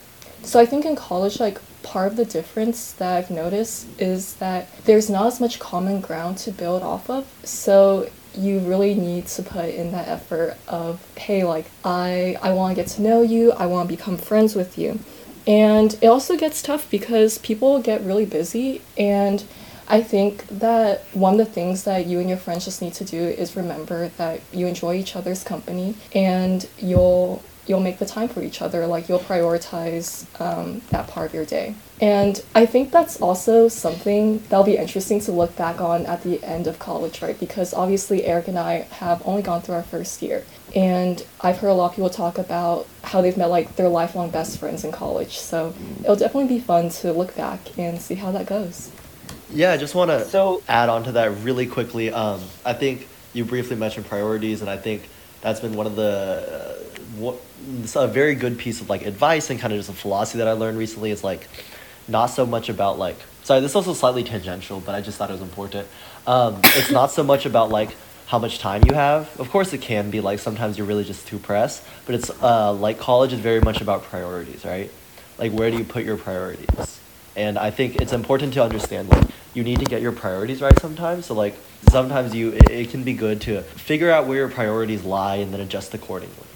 so 0.43 0.61
I 0.61 0.67
think 0.67 0.85
in 0.85 0.97
college, 0.97 1.41
like 1.41 1.59
part 1.83 2.09
of 2.09 2.17
the 2.17 2.25
difference 2.25 2.93
that 2.93 3.17
I've 3.17 3.31
noticed 3.31 3.87
is 4.01 4.35
that 4.37 4.69
there's 4.85 5.11
not 5.11 5.27
as 5.27 5.41
much 5.41 5.59
common 5.59 6.01
ground 6.01 6.39
to 6.39 6.53
build 6.53 6.83
off 6.83 7.11
of. 7.11 7.27
So 7.45 8.09
you 8.35 8.61
really 8.61 8.95
need 8.95 9.27
to 9.27 9.43
put 9.43 9.69
in 9.71 9.93
that 9.93 10.09
effort 10.09 10.57
of, 10.69 11.01
hey, 11.17 11.45
like 11.45 11.67
I 11.85 12.37
I 12.43 12.53
want 12.53 12.75
to 12.77 12.83
get 12.83 12.91
to 12.93 13.03
know 13.03 13.23
you, 13.23 13.53
I 13.53 13.67
want 13.67 13.89
to 13.89 13.97
become 13.97 14.17
friends 14.17 14.55
with 14.55 14.79
you. 14.79 14.99
And 15.47 15.95
it 16.01 16.07
also 16.07 16.37
gets 16.37 16.63
tough 16.63 16.89
because 16.91 17.39
people 17.39 17.81
get 17.81 18.03
really 18.03 18.25
busy 18.27 18.81
and 18.97 19.45
I 19.89 20.01
think 20.01 20.47
that 20.47 21.03
one 21.13 21.39
of 21.39 21.39
the 21.39 21.53
things 21.53 21.85
that 21.85 22.07
you 22.07 22.21
and 22.21 22.29
your 22.29 22.39
friends 22.39 22.65
just 22.65 22.81
need 22.81 22.95
to 22.95 23.05
do 23.05 23.21
is 23.21 23.57
remember 23.57 24.09
that 24.17 24.41
you 24.53 24.67
enjoy 24.67 24.95
each 24.95 25.17
other's 25.17 25.43
company 25.43 25.97
and 26.15 26.67
you'll 26.79 27.43
you'll 27.67 27.81
make 27.81 27.99
the 27.99 28.07
time 28.07 28.29
for 28.29 28.43
each 28.43 28.61
other 28.61 28.87
like 28.87 29.09
you'll 29.09 29.19
prioritize 29.21 30.27
um, 30.41 30.81
that 30.91 31.07
part 31.09 31.29
of 31.29 31.35
your 31.35 31.45
day. 31.45 31.75
And 32.01 32.43
i 32.55 32.67
think 32.67 32.91
that's 32.91 33.21
also 33.21 33.69
something 33.69 34.39
that'll 34.49 34.65
be 34.65 34.77
interesting 34.77 35.21
to 35.21 35.33
look 35.33 35.55
back 35.57 35.81
on 35.81 36.05
at 36.07 36.23
the 36.23 36.43
end 36.43 36.67
of 36.67 36.79
college 36.79 37.23
right? 37.23 37.39
Because 37.39 37.73
obviously 37.75 38.25
eric 38.25 38.49
and 38.49 38.59
i 38.59 38.79
have 39.03 39.23
only 39.27 39.43
gone 39.43 39.63
through 39.63 39.77
our 39.77 39.83
first 39.83 40.23
year. 40.23 40.45
And 40.75 41.25
i've 41.41 41.59
heard 41.59 41.69
a 41.69 41.75
lot 41.75 41.91
of 41.91 41.97
people 41.97 42.11
talk 42.11 42.39
about 42.39 42.87
how 43.05 43.21
they've 43.21 43.37
met 43.37 43.51
like 43.51 43.77
their 43.77 43.89
lifelong 43.89 44.31
best 44.31 44.59
friends 44.59 44.85
in 44.85 44.93
college. 44.93 45.39
So 45.39 45.75
it'll 46.01 46.17
definitely 46.17 46.49
be 46.57 46.61
fun 46.61 46.89
to 47.01 47.13
look 47.13 47.37
back 47.37 47.61
and 47.79 48.01
see 48.01 48.15
how 48.15 48.33
that 48.33 48.47
goes. 48.47 48.91
Yeah, 49.51 49.73
I 49.73 49.77
just 49.77 49.95
want 49.95 50.11
to 50.11 50.25
So- 50.25 50.63
add 50.69 50.89
on 50.89 51.05
to 51.05 51.13
that 51.13 51.31
really 51.43 51.67
quickly. 51.67 52.11
Um, 52.11 52.41
I 52.65 52.73
think 52.73 53.07
you 53.35 53.45
briefly 53.45 53.77
mentioned 53.77 54.07
priorities, 54.07 54.63
and 54.63 54.71
I 54.71 54.77
think 54.79 55.09
that's 55.43 55.61
been 55.61 55.75
one 55.75 55.87
of 55.87 55.95
the 55.97 56.79
uh, 56.81 56.83
what, 57.19 57.35
it's 57.35 57.52
a 57.95 58.09
very 58.09 58.35
good 58.35 58.59
piece 58.59 58.81
of 58.81 58.89
like 58.89 59.07
advice 59.07 59.51
and 59.51 59.61
kind 59.61 59.73
of 59.73 59.79
just 59.79 59.91
a 59.91 59.93
philosophy 59.93 60.39
that 60.39 60.49
I 60.49 60.53
learned 60.53 60.79
recently. 60.79 61.11
Is 61.11 61.25
like 61.25 61.49
not 62.09 62.27
so 62.27 62.47
much 62.47 62.69
about 62.69 62.99
like 62.99 63.17
sorry, 63.43 63.61
this 63.61 63.73
is 63.73 63.77
also 63.77 63.93
slightly 63.93 64.25
tangential, 64.25 64.81
but 64.81 64.95
I 64.95 65.01
just 65.01 65.19
thought 65.19 65.31
it 65.31 65.35
was 65.35 65.43
important. 65.43 65.87
Um, 66.27 66.61
it's 66.65 66.91
not 66.91 67.11
so 67.11 67.23
much 67.23 67.47
about 67.47 67.71
like 67.71 67.95
how 68.27 68.39
much 68.39 68.59
time 68.59 68.83
you 68.89 68.95
have. 68.95 69.39
Of 69.41 69.51
course, 69.51 69.73
it 69.73 69.83
can 69.83 70.11
be 70.11 70.21
like 70.21 70.39
sometimes 70.39 70.79
you're 70.79 70.87
really 70.87 71.05
just 71.05 71.27
too 71.27 71.39
pressed, 71.39 71.85
but 72.07 72.15
it's 72.15 72.31
uh, 72.43 72.73
like 72.73 72.99
college 72.99 73.33
is 73.33 73.41
very 73.41 73.61
much 73.61 73.81
about 73.81 74.05
priorities, 74.05 74.65
right? 74.65 74.91
Like 75.39 75.53
where 75.53 75.71
do 75.71 75.79
you 75.79 75.85
put 75.85 76.05
your 76.05 76.17
priorities? 76.17 77.01
and 77.37 77.59
i 77.59 77.71
think 77.71 77.97
it's 77.97 78.13
important 78.13 78.53
to 78.53 78.63
understand 78.63 79.09
like 79.09 79.27
you 79.55 79.63
need 79.63 79.79
to 79.79 79.85
get 79.85 80.03
your 80.03 80.13
priorities 80.13 80.61
right 80.61 80.79
sometimes 80.81 81.27
so 81.27 81.35
like 81.35 81.55
sometimes 81.89 82.35
you 82.35 82.51
it, 82.51 82.71
it 82.71 82.91
can 82.91 83.03
be 83.03 83.15
good 83.15 83.41
to 83.41 83.63
figure 83.63 84.11
out 84.11 84.27
where 84.27 84.39
your 84.39 84.49
priorities 84.49 85.05
lie 85.05 85.37
and 85.37 85.53
then 85.53 85.61
adjust 85.61 85.95
accordingly 85.95 86.47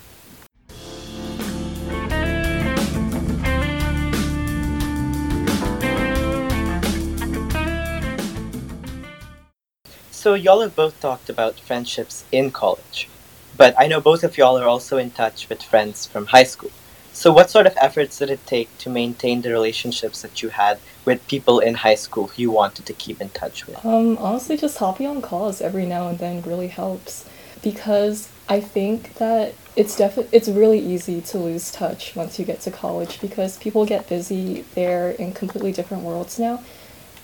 So 10.27 10.35
y'all 10.35 10.63
have 10.63 10.75
both 10.75 10.99
talked 10.99 11.31
about 11.31 11.61
friendships 11.61 12.25
in 12.33 12.51
college, 12.51 13.09
but 13.57 13.77
I 13.79 13.87
know 13.87 14.01
both 14.01 14.25
of 14.25 14.37
y'all 14.37 14.59
are 14.59 14.67
also 14.67 14.99
in 14.99 15.13
touch 15.13 15.49
with 15.49 15.63
friends 15.63 16.05
from 16.05 16.27
high 16.27 16.43
school. 16.43 16.73
So 17.13 17.33
what 17.33 17.49
sort 17.49 17.69
of 17.69 17.79
efforts 17.81 18.19
did 18.19 18.31
it 18.31 18.45
take 18.45 18.77
to 18.79 18.91
maintain 18.91 19.43
the 19.43 19.53
relationships 19.53 20.23
that 20.23 20.43
you 20.43 20.49
had 20.49 20.81
with 21.05 21.25
people 21.29 21.61
in 21.61 21.75
high 21.75 21.95
school 21.95 22.27
who 22.27 22.43
you 22.43 22.51
wanted 22.51 22.87
to 22.87 22.93
keep 22.93 23.21
in 23.21 23.29
touch 23.29 23.69
with? 23.69 23.87
Um, 23.87 24.19
honestly, 24.19 24.57
just 24.57 24.79
hopping 24.79 25.07
on 25.07 25.23
calls 25.23 25.61
every 25.61 25.87
now 25.87 26.09
and 26.09 26.19
then 26.19 26.43
really 26.43 26.67
helps 26.83 27.25
because 27.63 28.29
I 28.49 28.61
think 28.61 29.15
that 29.19 29.55
it's 29.77 29.95
defi- 29.95 30.27
it's 30.33 30.49
really 30.49 30.81
easy 30.81 31.21
to 31.21 31.39
lose 31.39 31.71
touch 31.71 32.17
once 32.17 32.37
you 32.37 32.45
get 32.45 32.61
to 32.63 32.73
college 32.73 33.21
because 33.21 33.59
people 33.59 33.87
get 33.87 34.09
busy. 34.09 34.65
They're 34.75 35.11
in 35.11 35.35
completely 35.35 35.71
different 35.71 36.03
worlds 36.03 36.37
now. 36.37 36.65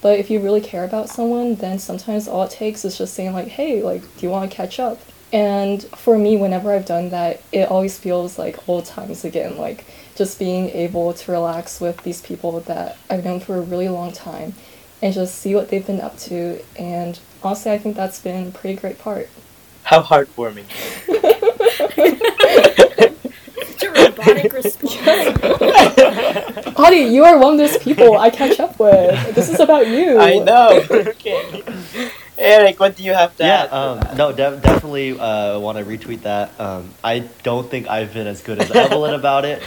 But 0.03 0.19
if 0.19 0.29
you 0.31 0.41
really 0.41 0.61
care 0.61 0.85
about 0.85 1.09
someone, 1.09 1.55
then 1.55 1.79
sometimes 1.79 2.29
all 2.29 2.43
it 2.43 2.51
takes 2.51 2.85
is 2.85 2.99
just 2.99 3.15
saying 3.15 3.33
like, 3.33 3.49
"Hey, 3.49 3.83
like, 3.83 4.03
do 4.03 4.27
you 4.27 4.31
want 4.31 4.51
to 4.51 4.57
catch 4.57 4.79
up?" 4.79 5.01
And 5.33 5.83
for 5.97 6.19
me, 6.19 6.37
whenever 6.37 6.73
I've 6.73 6.85
done 6.85 7.09
that, 7.11 7.41
it 7.53 7.71
always 7.71 7.99
feels 7.99 8.39
like 8.39 8.69
old 8.69 8.85
times 8.85 9.25
again. 9.25 9.57
Like 9.57 9.87
just 10.15 10.39
being 10.39 10.69
able 10.71 11.15
to 11.15 11.33
relax 11.33 11.81
with 11.81 12.03
these 12.03 12.21
people 12.21 12.61
that 12.61 12.99
I've 13.09 13.25
known 13.25 13.41
for 13.41 13.57
a 13.57 13.63
really 13.63 13.89
long 13.89 14.13
time 14.13 14.55
and 15.01 15.15
just 15.15 15.37
see 15.37 15.55
what 15.55 15.71
they've 15.71 15.87
been 15.87 16.01
up 16.01 16.19
to. 16.19 16.63
And 16.79 17.19
honestly, 17.43 17.73
I 17.73 17.79
think 17.79 17.97
that's 17.97 18.21
been 18.21 18.49
a 18.49 18.51
pretty 18.51 18.79
great 18.79 18.99
part. 18.99 19.31
How 19.85 20.03
heartwarming. 20.03 20.67
Such 24.25 24.53
response. 24.53 25.39
Adi, 26.79 26.97
you 26.99 27.25
are 27.25 27.39
one 27.39 27.53
of 27.55 27.59
those 27.59 27.77
people 27.79 28.17
I 28.17 28.31
catch 28.31 28.59
up 28.61 28.79
with. 28.79 29.35
This 29.35 29.49
is 29.49 29.61
about 29.61 29.87
you. 29.87 30.19
I 30.19 30.39
know. 30.39 30.83
okay. 30.91 31.65
Eric, 32.39 32.81
what 32.81 32.97
do 32.97 33.03
you 33.05 33.13
have 33.13 33.37
to 33.37 33.45
Yeah, 33.45 33.65
add? 33.65 33.73
um, 33.73 34.17
no, 34.17 34.33
de- 34.33 34.57
definitely 34.59 35.19
uh, 35.19 35.59
want 35.61 35.79
to 35.79 35.85
retweet 35.85 36.23
that. 36.23 36.59
Um, 36.59 36.91
I 37.05 37.21
don't 37.43 37.71
think 37.71 37.89
I've 37.89 38.13
been 38.15 38.27
as 38.27 38.41
good 38.43 38.59
as 38.61 38.71
Evelyn 38.71 39.15
about 39.15 39.45
it. 39.45 39.63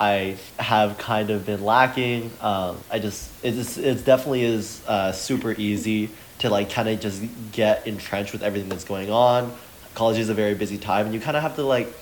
I 0.00 0.36
have 0.58 0.98
kind 0.98 1.30
of 1.30 1.46
been 1.46 1.64
lacking. 1.64 2.30
Um, 2.40 2.78
I 2.90 2.98
just 2.98 3.30
it's 3.42 3.78
it 3.78 4.04
definitely 4.04 4.42
is 4.42 4.82
uh, 4.86 5.12
super 5.12 5.52
easy 5.52 6.10
to 6.40 6.50
like 6.50 6.70
kind 6.70 6.88
of 6.88 7.00
just 7.00 7.22
get 7.52 7.86
entrenched 7.86 8.32
with 8.32 8.42
everything 8.42 8.68
that's 8.68 8.84
going 8.84 9.10
on. 9.10 9.54
College 9.94 10.18
is 10.18 10.28
a 10.28 10.34
very 10.34 10.54
busy 10.54 10.76
time, 10.76 11.06
and 11.06 11.14
you 11.14 11.20
kind 11.20 11.36
of 11.36 11.42
have 11.42 11.56
to 11.56 11.62
like, 11.62 11.92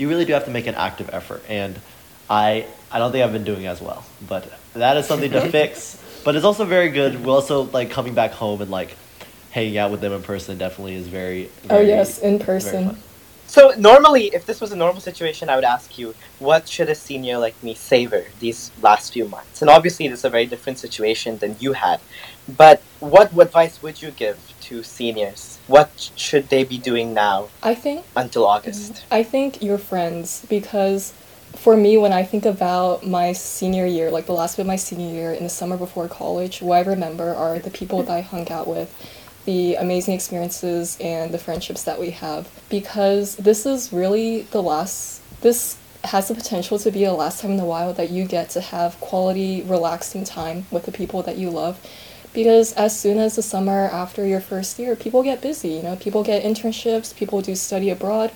you 0.00 0.08
really 0.08 0.24
do 0.24 0.32
have 0.32 0.46
to 0.46 0.50
make 0.50 0.66
an 0.66 0.74
active 0.74 1.10
effort. 1.12 1.44
And 1.48 1.78
I 2.28 2.66
I 2.90 2.98
don't 2.98 3.12
think 3.12 3.22
I've 3.22 3.32
been 3.32 3.44
doing 3.44 3.66
as 3.66 3.80
well, 3.80 4.04
but 4.26 4.50
that 4.72 4.96
is 4.96 5.06
something 5.06 5.30
to 5.32 5.48
fix. 5.50 6.02
But 6.24 6.36
it's 6.36 6.44
also 6.44 6.64
very 6.64 6.88
good. 6.88 7.24
We're 7.24 7.32
also 7.32 7.62
like 7.62 7.90
coming 7.90 8.14
back 8.14 8.32
home 8.32 8.62
and 8.62 8.70
like 8.70 8.96
hanging 9.50 9.76
out 9.76 9.90
with 9.90 10.00
them 10.00 10.12
in 10.12 10.22
person 10.22 10.56
definitely 10.58 10.94
is 10.94 11.06
very. 11.06 11.50
oh, 11.68 11.80
yes, 11.80 12.18
in 12.18 12.38
very 12.38 12.46
person. 12.46 12.98
So 13.50 13.74
normally, 13.76 14.26
if 14.26 14.46
this 14.46 14.60
was 14.60 14.70
a 14.70 14.76
normal 14.76 15.00
situation, 15.00 15.48
I 15.48 15.56
would 15.56 15.64
ask 15.64 15.98
you, 15.98 16.14
what 16.38 16.68
should 16.68 16.88
a 16.88 16.94
senior 16.94 17.36
like 17.36 17.60
me 17.64 17.74
savor 17.74 18.26
these 18.38 18.70
last 18.80 19.12
few 19.12 19.26
months? 19.26 19.60
And 19.60 19.68
obviously, 19.68 20.06
this 20.06 20.20
is 20.20 20.24
a 20.24 20.30
very 20.30 20.46
different 20.46 20.78
situation 20.78 21.38
than 21.38 21.56
you 21.58 21.72
had. 21.72 21.98
But 22.46 22.80
what 23.00 23.36
advice 23.36 23.82
would 23.82 24.00
you 24.02 24.12
give 24.12 24.38
to 24.66 24.84
seniors? 24.84 25.58
What 25.66 26.12
should 26.14 26.48
they 26.48 26.62
be 26.62 26.78
doing 26.78 27.12
now 27.12 27.48
I 27.60 27.74
think 27.74 28.04
until 28.14 28.46
August? 28.46 28.92
Mhm. 28.92 29.02
I 29.10 29.24
think 29.24 29.60
your 29.60 29.78
friends 29.78 30.46
because 30.48 31.12
for 31.56 31.76
me 31.76 31.98
when 31.98 32.12
I 32.12 32.22
think 32.22 32.46
about 32.46 33.04
my 33.04 33.32
senior 33.32 33.84
year, 33.84 34.12
like 34.12 34.26
the 34.26 34.32
last 34.32 34.58
bit 34.58 34.62
of 34.62 34.68
my 34.68 34.76
senior 34.76 35.12
year 35.12 35.32
in 35.32 35.42
the 35.42 35.50
summer 35.50 35.76
before 35.76 36.06
college, 36.06 36.62
what 36.62 36.76
I 36.76 36.82
remember 36.88 37.34
are 37.34 37.58
the 37.58 37.70
people 37.70 38.04
that 38.04 38.12
I 38.12 38.20
hung 38.20 38.48
out 38.52 38.68
with, 38.68 38.94
the 39.44 39.74
amazing 39.76 40.14
experiences 40.14 40.96
and 41.00 41.32
the 41.32 41.38
friendships 41.38 41.84
that 41.84 41.98
we 41.98 42.10
have. 42.10 42.48
Because 42.68 43.36
this 43.36 43.66
is 43.66 43.92
really 43.92 44.42
the 44.42 44.62
last 44.62 45.20
this 45.42 45.76
has 46.04 46.28
the 46.28 46.34
potential 46.34 46.78
to 46.78 46.90
be 46.90 47.04
the 47.04 47.12
last 47.12 47.42
time 47.42 47.52
in 47.52 47.60
a 47.60 47.64
while 47.64 47.92
that 47.92 48.10
you 48.10 48.24
get 48.24 48.48
to 48.50 48.60
have 48.60 48.98
quality 49.00 49.62
relaxing 49.62 50.24
time 50.24 50.66
with 50.70 50.86
the 50.86 50.92
people 50.92 51.22
that 51.22 51.36
you 51.36 51.50
love. 51.50 51.78
Because 52.32 52.72
as 52.74 52.98
soon 52.98 53.18
as 53.18 53.36
the 53.36 53.42
summer 53.42 53.88
after 53.92 54.24
your 54.24 54.40
first 54.40 54.78
year 54.78 54.94
people 54.96 55.22
get 55.22 55.40
busy 55.40 55.70
you 55.70 55.82
know 55.82 55.96
people 55.96 56.22
get 56.22 56.44
internships 56.44 57.14
people 57.14 57.42
do 57.42 57.54
study 57.56 57.90
abroad 57.90 58.30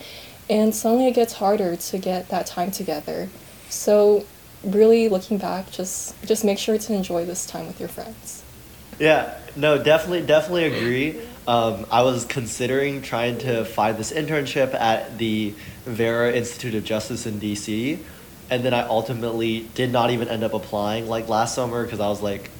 and 0.51 0.75
suddenly 0.75 1.07
it 1.07 1.15
gets 1.15 1.35
harder 1.35 1.77
to 1.77 1.99
get 1.99 2.29
that 2.29 2.47
time 2.47 2.71
together. 2.71 3.29
So 3.69 4.27
really 4.63 5.09
looking 5.09 5.39
back 5.39 5.71
just 5.71 6.21
just 6.25 6.45
make 6.45 6.59
sure 6.59 6.79
to 6.79 6.93
enjoy 6.95 7.25
this 7.25 7.47
time 7.47 7.67
with 7.67 7.79
your 7.79 7.89
friends 7.89 8.43
Yeah, 8.99 9.39
no, 9.57 9.83
definitely, 9.83 10.23
definitely 10.23 10.65
agree. 10.65 11.21
Um, 11.47 11.87
I 11.91 12.03
was 12.03 12.25
considering 12.25 13.03
trying 13.03 13.39
to 13.39 13.65
find 13.65 13.99
this 13.99 14.13
internship 14.13 14.73
at 14.73 15.19
the 15.19 15.55
Vera 15.85 16.33
Institute 16.33 16.75
of 16.75 16.85
Justice 16.85 17.27
in 17.27 17.41
DC, 17.41 17.99
and 18.51 18.65
then 18.65 18.73
I 18.73 18.83
ultimately 18.83 19.69
did 19.75 19.91
not 19.91 20.11
even 20.11 20.29
end 20.29 20.45
up 20.45 20.55
applying 20.55 21.09
like 21.09 21.29
last 21.29 21.55
summer 21.55 21.83
because 21.85 22.01
I 22.01 22.09
was 22.09 22.23
like, 22.23 22.51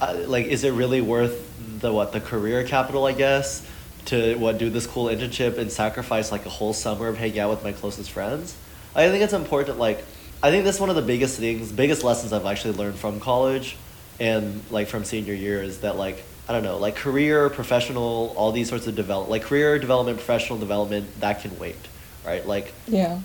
uh, 0.00 0.16
like, 0.26 0.46
is 0.46 0.64
it 0.64 0.72
really 0.72 1.00
worth 1.00 1.44
the 1.80 1.92
what 1.92 2.12
the 2.12 2.20
career 2.20 2.64
capital? 2.64 3.06
I 3.06 3.12
guess 3.12 3.66
to 4.06 4.36
what 4.36 4.58
do 4.58 4.70
this 4.70 4.86
cool 4.86 5.06
internship 5.06 5.58
and 5.58 5.70
sacrifice 5.70 6.32
like 6.32 6.46
a 6.46 6.50
whole 6.50 6.72
summer 6.72 7.08
of 7.08 7.18
hanging 7.18 7.40
out 7.40 7.50
with 7.50 7.62
my 7.62 7.72
closest 7.72 8.10
friends. 8.10 8.56
I 8.94 9.08
think 9.10 9.22
it's 9.22 9.34
important. 9.34 9.78
Like, 9.78 10.02
I 10.42 10.50
think 10.50 10.64
that's 10.64 10.80
one 10.80 10.88
of 10.88 10.96
the 10.96 11.02
biggest 11.02 11.38
things, 11.38 11.70
biggest 11.70 12.02
lessons 12.02 12.32
I've 12.32 12.46
actually 12.46 12.74
learned 12.74 12.96
from 12.96 13.20
college 13.20 13.76
and 14.20 14.62
like 14.70 14.88
from 14.88 15.04
senior 15.04 15.34
year 15.34 15.62
is 15.62 15.80
that 15.80 15.96
like 15.96 16.24
I 16.48 16.52
don't 16.52 16.62
know, 16.62 16.78
like 16.78 16.96
career, 16.96 17.50
professional, 17.50 18.32
all 18.36 18.52
these 18.52 18.68
sorts 18.70 18.86
of 18.86 18.94
develop 18.94 19.28
like 19.28 19.42
career 19.42 19.78
development, 19.78 20.18
professional 20.18 20.58
development, 20.58 21.20
that 21.20 21.40
can 21.42 21.58
wait, 21.58 21.76
right? 22.24 22.46
Like 22.46 22.72
yeah 22.86 23.20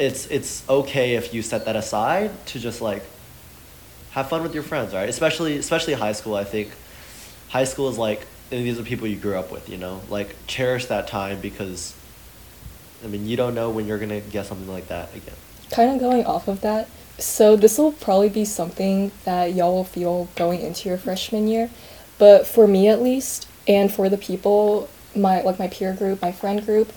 it's 0.00 0.26
it's 0.26 0.66
okay 0.68 1.14
if 1.14 1.34
you 1.34 1.42
set 1.42 1.66
that 1.66 1.76
aside 1.76 2.30
to 2.46 2.58
just 2.58 2.80
like 2.80 3.02
have 4.12 4.28
fun 4.28 4.42
with 4.42 4.54
your 4.54 4.62
friends, 4.62 4.94
right? 4.94 5.08
Especially 5.08 5.56
especially 5.58 5.94
high 5.94 6.12
school, 6.12 6.34
I 6.34 6.44
think 6.44 6.70
high 7.48 7.64
school 7.64 7.88
is 7.88 7.98
like 7.98 8.26
and 8.50 8.64
these 8.64 8.78
are 8.80 8.82
people 8.82 9.06
you 9.06 9.16
grew 9.16 9.36
up 9.36 9.52
with, 9.52 9.68
you 9.68 9.76
know? 9.76 10.00
Like 10.08 10.34
cherish 10.46 10.86
that 10.86 11.06
time 11.06 11.40
because 11.40 11.94
I 13.04 13.06
mean, 13.06 13.26
you 13.26 13.36
don't 13.36 13.54
know 13.54 13.70
when 13.70 13.86
you're 13.86 13.98
going 13.98 14.10
to 14.10 14.20
get 14.20 14.46
something 14.46 14.68
like 14.68 14.88
that 14.88 15.14
again. 15.14 15.34
kind 15.70 15.92
of 15.92 16.00
going 16.00 16.24
off 16.24 16.48
of 16.48 16.60
that 16.62 16.88
so 17.20 17.56
this 17.56 17.78
will 17.78 17.92
probably 17.92 18.28
be 18.28 18.44
something 18.44 19.12
that 19.24 19.54
y'all 19.54 19.74
will 19.74 19.84
feel 19.84 20.28
going 20.36 20.60
into 20.60 20.88
your 20.88 20.98
freshman 20.98 21.46
year. 21.48 21.70
But 22.18 22.46
for 22.46 22.66
me 22.66 22.88
at 22.88 23.00
least 23.00 23.48
and 23.68 23.92
for 23.92 24.08
the 24.08 24.18
people 24.18 24.88
my 25.14 25.42
like 25.42 25.58
my 25.58 25.68
peer 25.68 25.92
group 25.92 26.22
my 26.22 26.30
friend 26.30 26.64
group 26.64 26.92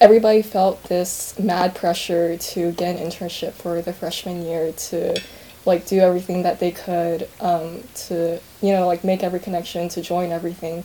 everybody 0.00 0.42
felt 0.42 0.82
this 0.84 1.38
mad 1.38 1.74
pressure 1.74 2.36
to 2.36 2.72
get 2.72 2.96
an 2.96 3.04
internship 3.04 3.52
for 3.52 3.80
the 3.82 3.92
freshman 3.92 4.42
year 4.42 4.70
to 4.72 5.20
like 5.64 5.86
do 5.86 5.98
everything 5.98 6.42
that 6.42 6.60
they 6.60 6.70
could 6.70 7.28
um, 7.40 7.82
to 7.94 8.40
you 8.60 8.72
know 8.72 8.86
like 8.86 9.02
make 9.02 9.22
every 9.22 9.40
connection 9.40 9.88
to 9.88 10.02
join 10.02 10.30
everything. 10.30 10.84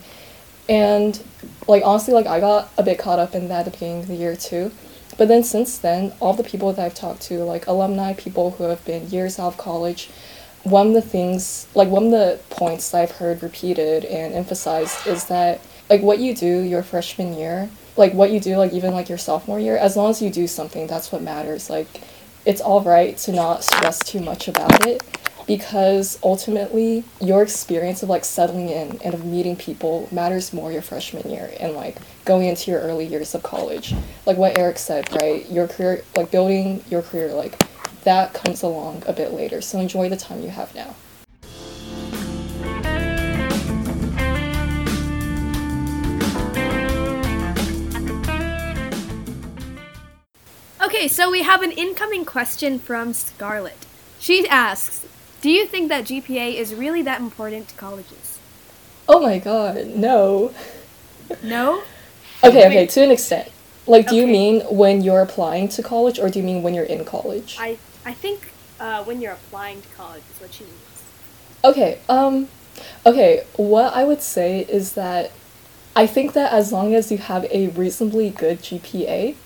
And 0.70 1.22
like 1.68 1.84
honestly 1.86 2.14
like 2.14 2.28
i 2.28 2.40
got 2.40 2.72
a 2.78 2.84
bit 2.84 2.98
caught 2.98 3.20
up 3.20 3.36
in 3.36 3.48
that 3.50 3.60
at 3.60 3.66
the 3.66 3.72
beginning 3.72 4.00
of 4.00 4.08
the 4.08 4.16
year 4.16 4.36
too 4.36 4.72
but 5.18 5.28
then 5.28 5.44
since 5.44 5.78
then 5.78 6.14
all 6.20 6.34
the 6.34 6.44
people 6.44 6.72
that 6.74 6.86
i've 6.86 6.96
talked 6.96 7.22
to 7.22 7.44
like 7.44 7.68
alumni 7.68 8.14
people 8.14 8.52
who 8.52 8.64
have 8.66 8.84
been 8.86 9.10
years 9.10 9.40
out 9.40 9.48
of 9.48 9.58
college 9.58 10.10
one 10.64 10.88
of 10.88 10.94
the 10.94 11.02
things 11.02 11.68
like 11.76 11.90
one 11.90 12.06
of 12.06 12.12
the 12.12 12.40
points 12.50 12.92
that 12.92 13.02
i've 13.02 13.12
heard 13.12 13.42
repeated 13.44 14.06
and 14.06 14.34
emphasized 14.34 15.06
is 15.08 15.26
that 15.26 15.60
like 15.90 16.02
what 16.02 16.20
you 16.20 16.34
do 16.34 16.62
your 16.62 16.84
freshman 16.84 17.34
year 17.34 17.70
like 17.96 18.14
what 18.14 18.32
you 18.32 18.40
do 18.40 18.58
like 18.58 18.74
even 18.74 18.94
like 18.94 19.10
your 19.10 19.18
sophomore 19.18 19.60
year 19.60 19.78
as 19.78 19.96
long 19.96 20.10
as 20.10 20.22
you 20.22 20.30
do 20.30 20.48
something 20.48 20.88
that's 20.88 21.12
what 21.12 21.22
matters. 21.22 21.70
Like 21.70 21.88
it's 22.46 22.62
all 22.62 22.82
right 22.82 23.18
to 23.20 23.32
not 23.32 23.64
stress 23.64 24.00
too 24.00 24.20
much 24.20 24.48
about 24.48 24.86
it 24.86 25.02
because 25.46 26.18
ultimately 26.24 27.04
your 27.22 27.44
experience 27.44 28.02
of 28.02 28.10
like 28.10 28.26
settling 28.26 28.70
in 28.70 29.00
and 29.04 29.14
of 29.14 29.26
meeting 29.26 29.56
people 29.56 30.08
matters 30.12 30.54
more 30.54 30.72
your 30.72 30.82
freshman 30.82 31.30
year 31.30 31.54
and 31.60 31.74
like 31.74 31.98
going 32.26 32.48
into 32.48 32.72
your 32.72 32.80
early 32.82 33.06
years 33.06 33.36
of 33.36 33.44
college 33.44 33.94
like 34.26 34.38
what 34.38 34.58
eric 34.58 34.78
said 34.78 35.10
right 35.22 35.50
your 35.50 35.68
career 35.68 36.04
like 36.16 36.32
building 36.32 36.84
your 36.90 37.02
career 37.02 37.34
like 37.34 37.62
that 38.04 38.34
comes 38.34 38.64
along 38.64 39.04
a 39.08 39.14
bit 39.14 39.32
later 39.34 39.62
so 39.62 39.80
enjoy 39.80 40.10
the 40.10 40.18
time 40.18 40.42
you 40.42 40.50
have 40.50 40.74
now 40.76 40.96
Okay, 50.82 51.08
so 51.08 51.32
we 51.32 51.42
have 51.42 51.64
an 51.64 51.72
incoming 51.72 52.24
question 52.24 52.78
from 52.78 53.14
Scarlett. 53.14 53.86
She 54.20 54.48
asks, 54.48 55.06
"Do 55.42 55.50
you 55.50 55.66
think 55.66 55.90
that 55.90 56.06
GPA 56.06 56.56
is 56.56 56.76
really 56.76 57.02
that 57.02 57.20
important 57.20 57.70
to 57.70 57.76
colleges?" 57.76 58.34
oh 59.08 59.20
my 59.20 59.38
god 59.38 59.88
no 59.88 60.54
No. 61.42 61.84
Okay 62.44 62.68
okay 62.68 62.86
to 62.88 63.02
an 63.04 63.12
extent 63.12 63.50
like 63.88 64.08
do 64.08 64.16
you 64.16 64.24
Okay. 64.24 64.32
mean 64.32 64.62
when 64.70 65.02
you're 65.02 65.22
applying 65.22 65.68
to 65.68 65.84
college 65.84 66.20
or 66.20 66.30
do 66.30 66.40
you 66.40 66.46
mean 66.46 66.64
when 66.64 66.74
you're 66.74 66.86
in 66.86 67.04
college 67.06 67.52
I 67.58 67.80
I 68.06 68.14
think 68.14 68.56
uh, 68.80 69.04
when 69.04 69.22
you're 69.22 69.34
applying 69.34 69.82
to 69.82 69.90
college 69.90 70.30
is 70.30 70.40
what 70.40 70.54
she 70.54 70.66
means. 70.66 71.04
Okay, 71.64 72.00
um 72.10 72.50
okay, 73.06 73.44
what 73.56 73.94
I 73.94 74.04
would 74.04 74.22
say 74.22 74.62
is 74.62 74.94
that 74.94 75.32
I 75.96 76.08
think 76.08 76.34
that 76.34 76.52
as 76.54 76.72
long 76.74 76.96
as 76.96 77.12
you 77.12 77.18
have 77.20 77.46
a 77.52 77.70
reasonably 77.70 78.30
good 78.32 78.64
GPA, 78.64 79.40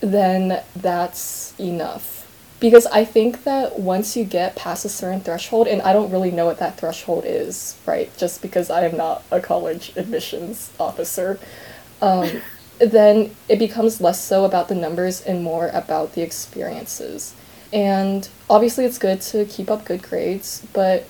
then 0.00 0.62
that's 0.76 1.54
enough. 1.58 2.28
Because 2.60 2.86
I 2.86 3.04
think 3.04 3.44
that 3.44 3.78
once 3.78 4.16
you 4.16 4.24
get 4.24 4.56
past 4.56 4.84
a 4.84 4.88
certain 4.88 5.20
threshold, 5.22 5.68
and 5.68 5.82
I 5.82 5.92
don't 5.92 6.10
really 6.10 6.30
know 6.32 6.46
what 6.46 6.58
that 6.58 6.78
threshold 6.78 7.24
is, 7.26 7.78
right? 7.86 8.16
Just 8.16 8.42
because 8.42 8.70
I 8.70 8.84
am 8.86 8.96
not 8.96 9.24
a 9.30 9.40
college 9.40 9.92
admissions 9.96 10.72
officer, 10.78 11.40
um, 12.00 12.42
then 12.78 13.34
it 13.48 13.58
becomes 13.58 14.00
less 14.00 14.22
so 14.22 14.44
about 14.44 14.68
the 14.68 14.74
numbers 14.74 15.20
and 15.22 15.42
more 15.42 15.68
about 15.68 16.14
the 16.14 16.22
experiences. 16.22 17.34
And 17.72 18.28
obviously, 18.48 18.84
it's 18.84 18.98
good 18.98 19.20
to 19.22 19.44
keep 19.44 19.70
up 19.70 19.84
good 19.84 20.02
grades, 20.02 20.66
but 20.72 21.06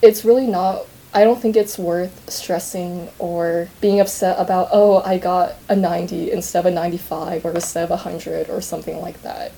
it's 0.00 0.24
really 0.24 0.46
not 0.46 0.86
I 1.14 1.24
don't 1.24 1.40
think 1.40 1.56
it's 1.56 1.78
worth 1.78 2.30
stressing 2.30 3.10
or 3.18 3.68
being 3.82 4.00
upset 4.00 4.38
about, 4.38 4.68
oh, 4.72 5.02
I 5.02 5.18
got 5.18 5.56
a 5.68 5.76
90 5.76 6.30
instead 6.30 6.60
of 6.60 6.66
a 6.66 6.70
95 6.70 7.44
or 7.44 7.50
instead 7.52 7.84
of 7.84 7.90
a 7.90 7.96
100 7.96 8.48
or 8.48 8.62
something 8.62 8.98
like 8.98 9.20
that. 9.22 9.52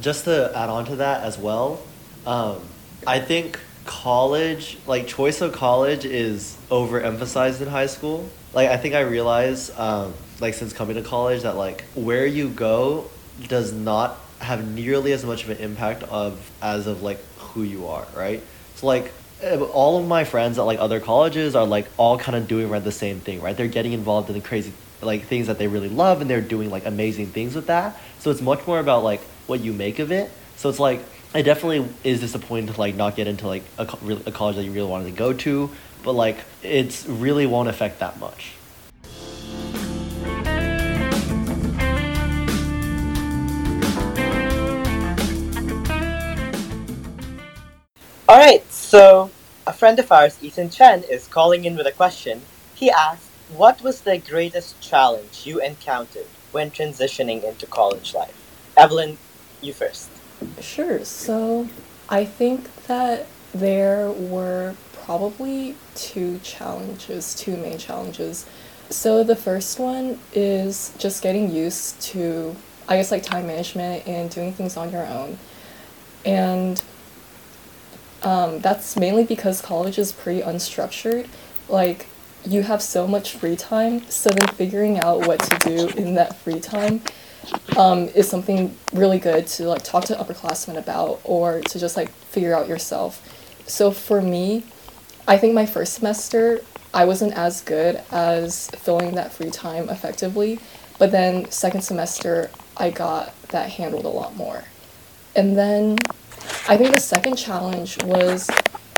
Just 0.00 0.24
to 0.24 0.50
add 0.56 0.70
on 0.70 0.86
to 0.86 0.96
that 0.96 1.22
as 1.22 1.36
well, 1.36 1.82
um, 2.26 2.60
I 3.06 3.20
think 3.20 3.60
college, 3.84 4.78
like 4.86 5.06
choice 5.06 5.42
of 5.42 5.52
college, 5.52 6.06
is 6.06 6.56
overemphasized 6.70 7.60
in 7.60 7.68
high 7.68 7.86
school. 7.86 8.30
Like 8.52 8.70
I 8.70 8.76
think 8.76 8.94
I 8.94 9.00
realize, 9.00 9.70
um, 9.78 10.14
like 10.40 10.54
since 10.54 10.72
coming 10.72 10.96
to 10.96 11.02
college, 11.02 11.42
that 11.42 11.56
like 11.56 11.84
where 11.94 12.26
you 12.26 12.48
go 12.48 13.10
does 13.48 13.72
not 13.72 14.18
have 14.40 14.66
nearly 14.66 15.12
as 15.12 15.24
much 15.24 15.44
of 15.44 15.50
an 15.50 15.58
impact 15.58 16.02
of 16.04 16.50
as 16.62 16.86
of 16.86 17.02
like 17.02 17.22
who 17.38 17.62
you 17.62 17.86
are, 17.86 18.06
right? 18.16 18.42
So 18.76 18.86
like 18.86 19.12
eh, 19.42 19.56
all 19.58 19.98
of 19.98 20.06
my 20.06 20.24
friends 20.24 20.58
at 20.58 20.62
like 20.62 20.78
other 20.78 21.00
colleges 21.00 21.54
are 21.54 21.66
like 21.66 21.86
all 21.96 22.18
kind 22.18 22.36
of 22.36 22.48
doing 22.48 22.68
right 22.68 22.82
the 22.82 22.92
same 22.92 23.20
thing, 23.20 23.40
right? 23.40 23.56
They're 23.56 23.68
getting 23.68 23.92
involved 23.92 24.28
in 24.28 24.34
the 24.34 24.40
crazy 24.40 24.72
like 25.02 25.24
things 25.24 25.46
that 25.46 25.58
they 25.58 25.66
really 25.66 25.88
love 25.88 26.20
and 26.20 26.28
they're 26.28 26.40
doing 26.40 26.70
like 26.70 26.86
amazing 26.86 27.28
things 27.28 27.54
with 27.54 27.68
that. 27.68 27.98
So 28.18 28.30
it's 28.30 28.40
much 28.40 28.66
more 28.66 28.78
about 28.78 29.04
like 29.04 29.20
what 29.46 29.60
you 29.60 29.72
make 29.72 29.98
of 29.98 30.12
it. 30.12 30.30
So 30.56 30.68
it's 30.68 30.78
like 30.78 31.02
it 31.34 31.44
definitely 31.44 31.88
is 32.02 32.20
disappointing 32.20 32.72
to 32.72 32.80
like 32.80 32.94
not 32.96 33.16
get 33.16 33.28
into 33.28 33.46
like 33.46 33.62
a, 33.78 33.82
a 34.26 34.32
college 34.32 34.56
that 34.56 34.64
you 34.64 34.72
really 34.72 34.88
wanted 34.88 35.04
to 35.04 35.12
go 35.12 35.32
to, 35.32 35.70
but 36.02 36.12
like 36.12 36.38
it's 36.62 37.06
really 37.06 37.46
won't 37.46 37.68
affect 37.68 37.98
that 38.00 38.18
much. 38.18 38.52
All 48.28 48.38
right, 48.38 48.64
so 48.72 49.30
a 49.66 49.72
friend 49.72 49.98
of 49.98 50.12
ours, 50.12 50.38
Ethan 50.40 50.70
Chen, 50.70 51.02
is 51.02 51.26
calling 51.26 51.64
in 51.64 51.74
with 51.76 51.86
a 51.86 51.92
question. 51.92 52.42
He 52.76 52.88
asked, 52.88 53.28
"What 53.48 53.82
was 53.82 54.02
the 54.02 54.18
greatest 54.18 54.80
challenge 54.80 55.42
you 55.44 55.60
encountered 55.60 56.28
when 56.52 56.70
transitioning 56.70 57.42
into 57.42 57.66
college 57.66 58.14
life?" 58.14 58.36
Evelyn, 58.76 59.18
you 59.60 59.72
first. 59.72 60.08
Sure. 60.60 61.04
So 61.04 61.68
I 62.08 62.24
think 62.24 62.86
that 62.86 63.26
there 63.52 64.10
were 64.10 64.76
probably 65.10 65.74
two 65.96 66.38
challenges, 66.38 67.34
two 67.34 67.56
main 67.56 67.76
challenges. 67.76 68.46
So 68.90 69.24
the 69.24 69.34
first 69.34 69.80
one 69.80 70.20
is 70.32 70.94
just 70.98 71.20
getting 71.20 71.50
used 71.50 72.00
to, 72.12 72.54
I 72.88 72.96
guess, 72.96 73.10
like 73.10 73.24
time 73.24 73.48
management 73.48 74.06
and 74.06 74.30
doing 74.30 74.52
things 74.52 74.76
on 74.76 74.92
your 74.92 75.04
own. 75.04 75.36
And 76.24 76.80
um, 78.22 78.60
that's 78.60 78.96
mainly 78.96 79.24
because 79.24 79.60
college 79.60 79.98
is 79.98 80.12
pretty 80.12 80.42
unstructured. 80.42 81.26
Like, 81.68 82.06
you 82.46 82.62
have 82.62 82.80
so 82.80 83.08
much 83.08 83.32
free 83.32 83.56
time, 83.56 84.08
so 84.08 84.30
then 84.30 84.46
figuring 84.54 85.00
out 85.00 85.26
what 85.26 85.40
to 85.40 85.68
do 85.68 85.88
in 86.00 86.14
that 86.14 86.36
free 86.36 86.60
time 86.60 87.02
um, 87.76 88.06
is 88.10 88.28
something 88.28 88.76
really 88.92 89.18
good 89.18 89.48
to 89.48 89.64
like 89.64 89.82
talk 89.82 90.04
to 90.04 90.14
upperclassmen 90.14 90.76
about 90.76 91.20
or 91.24 91.62
to 91.62 91.80
just 91.80 91.96
like 91.96 92.10
figure 92.10 92.54
out 92.54 92.68
yourself. 92.68 93.20
So 93.66 93.90
for 93.90 94.22
me, 94.22 94.64
I 95.30 95.38
think 95.38 95.54
my 95.54 95.64
first 95.64 95.94
semester 95.94 96.60
I 96.92 97.04
wasn't 97.04 97.34
as 97.34 97.60
good 97.60 98.02
as 98.10 98.68
filling 98.70 99.14
that 99.14 99.32
free 99.32 99.50
time 99.50 99.88
effectively, 99.88 100.58
but 100.98 101.12
then 101.12 101.48
second 101.52 101.82
semester 101.82 102.50
I 102.76 102.90
got 102.90 103.40
that 103.50 103.70
handled 103.70 104.06
a 104.06 104.08
lot 104.08 104.34
more. 104.34 104.64
And 105.36 105.56
then 105.56 105.98
I 106.66 106.76
think 106.76 106.90
the 106.90 107.00
second 107.00 107.36
challenge 107.36 108.02
was 108.02 108.50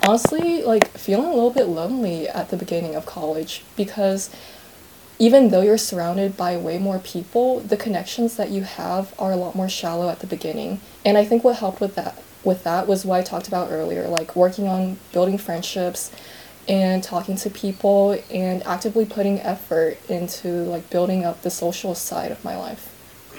honestly 0.03 0.63
like 0.63 0.89
feeling 0.97 1.27
a 1.27 1.35
little 1.35 1.51
bit 1.51 1.67
lonely 1.67 2.27
at 2.31 2.49
the 2.49 2.57
beginning 2.57 2.95
of 2.95 3.05
college 3.05 3.63
because 3.77 4.31
even 5.19 5.51
though 5.51 5.61
you're 5.61 5.77
surrounded 5.77 6.35
by 6.35 6.57
way 6.57 6.79
more 6.79 6.99
people, 6.99 7.61
the 7.61 7.77
connections 7.77 8.39
that 8.39 8.49
you 8.49 8.63
have 8.63 9.13
are 9.19 9.33
a 9.33 9.37
lot 9.37 9.55
more 9.55 9.69
shallow 9.69 10.09
at 10.09 10.21
the 10.21 10.27
beginning. 10.27 10.81
And 11.05 11.19
I 11.19 11.27
think 11.27 11.45
what 11.45 11.57
helped 11.57 11.83
with 11.83 11.95
that 11.97 12.17
with 12.45 12.65
that 12.65 12.87
was 12.87 13.05
what 13.05 13.21
I 13.21 13.23
talked 13.23 13.49
about 13.49 13.71
earlier, 13.71 14.09
like 14.09 14.35
working 14.35 14.69
on 14.69 14.99
building 15.13 15.39
friendships 15.39 16.11
and 16.69 17.03
talking 17.03 17.37
to 17.37 17.51
people 17.51 18.19
and 18.31 18.65
actively 18.65 19.05
putting 19.05 19.41
effort 19.41 19.99
into 20.09 20.49
like 20.65 20.89
building 20.91 21.25
up 21.25 21.43
the 21.43 21.51
social 21.51 21.95
side 21.95 22.31
of 22.31 22.45
my 22.45 22.57
life. 22.57 22.89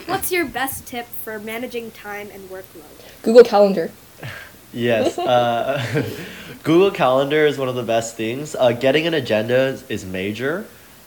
What's 0.05 0.31
your 0.31 0.45
best 0.45 0.85
tip 0.85 1.07
for 1.07 1.39
managing 1.39 1.91
time 1.91 2.29
and 2.33 2.49
workload? 2.49 3.21
Google 3.21 3.43
Calendar. 3.43 3.91
Yes, 4.75 5.19
uh, 5.19 6.03
Google 6.63 6.89
Calendar 6.89 7.45
is 7.45 7.59
one 7.59 7.69
of 7.69 7.75
the 7.75 7.83
best 7.83 8.17
things. 8.17 8.55
Uh, 8.55 8.71
getting 8.71 9.05
an 9.05 9.13
agenda 9.13 9.67
is, 9.67 9.83
is 9.87 10.03
major. 10.03 10.65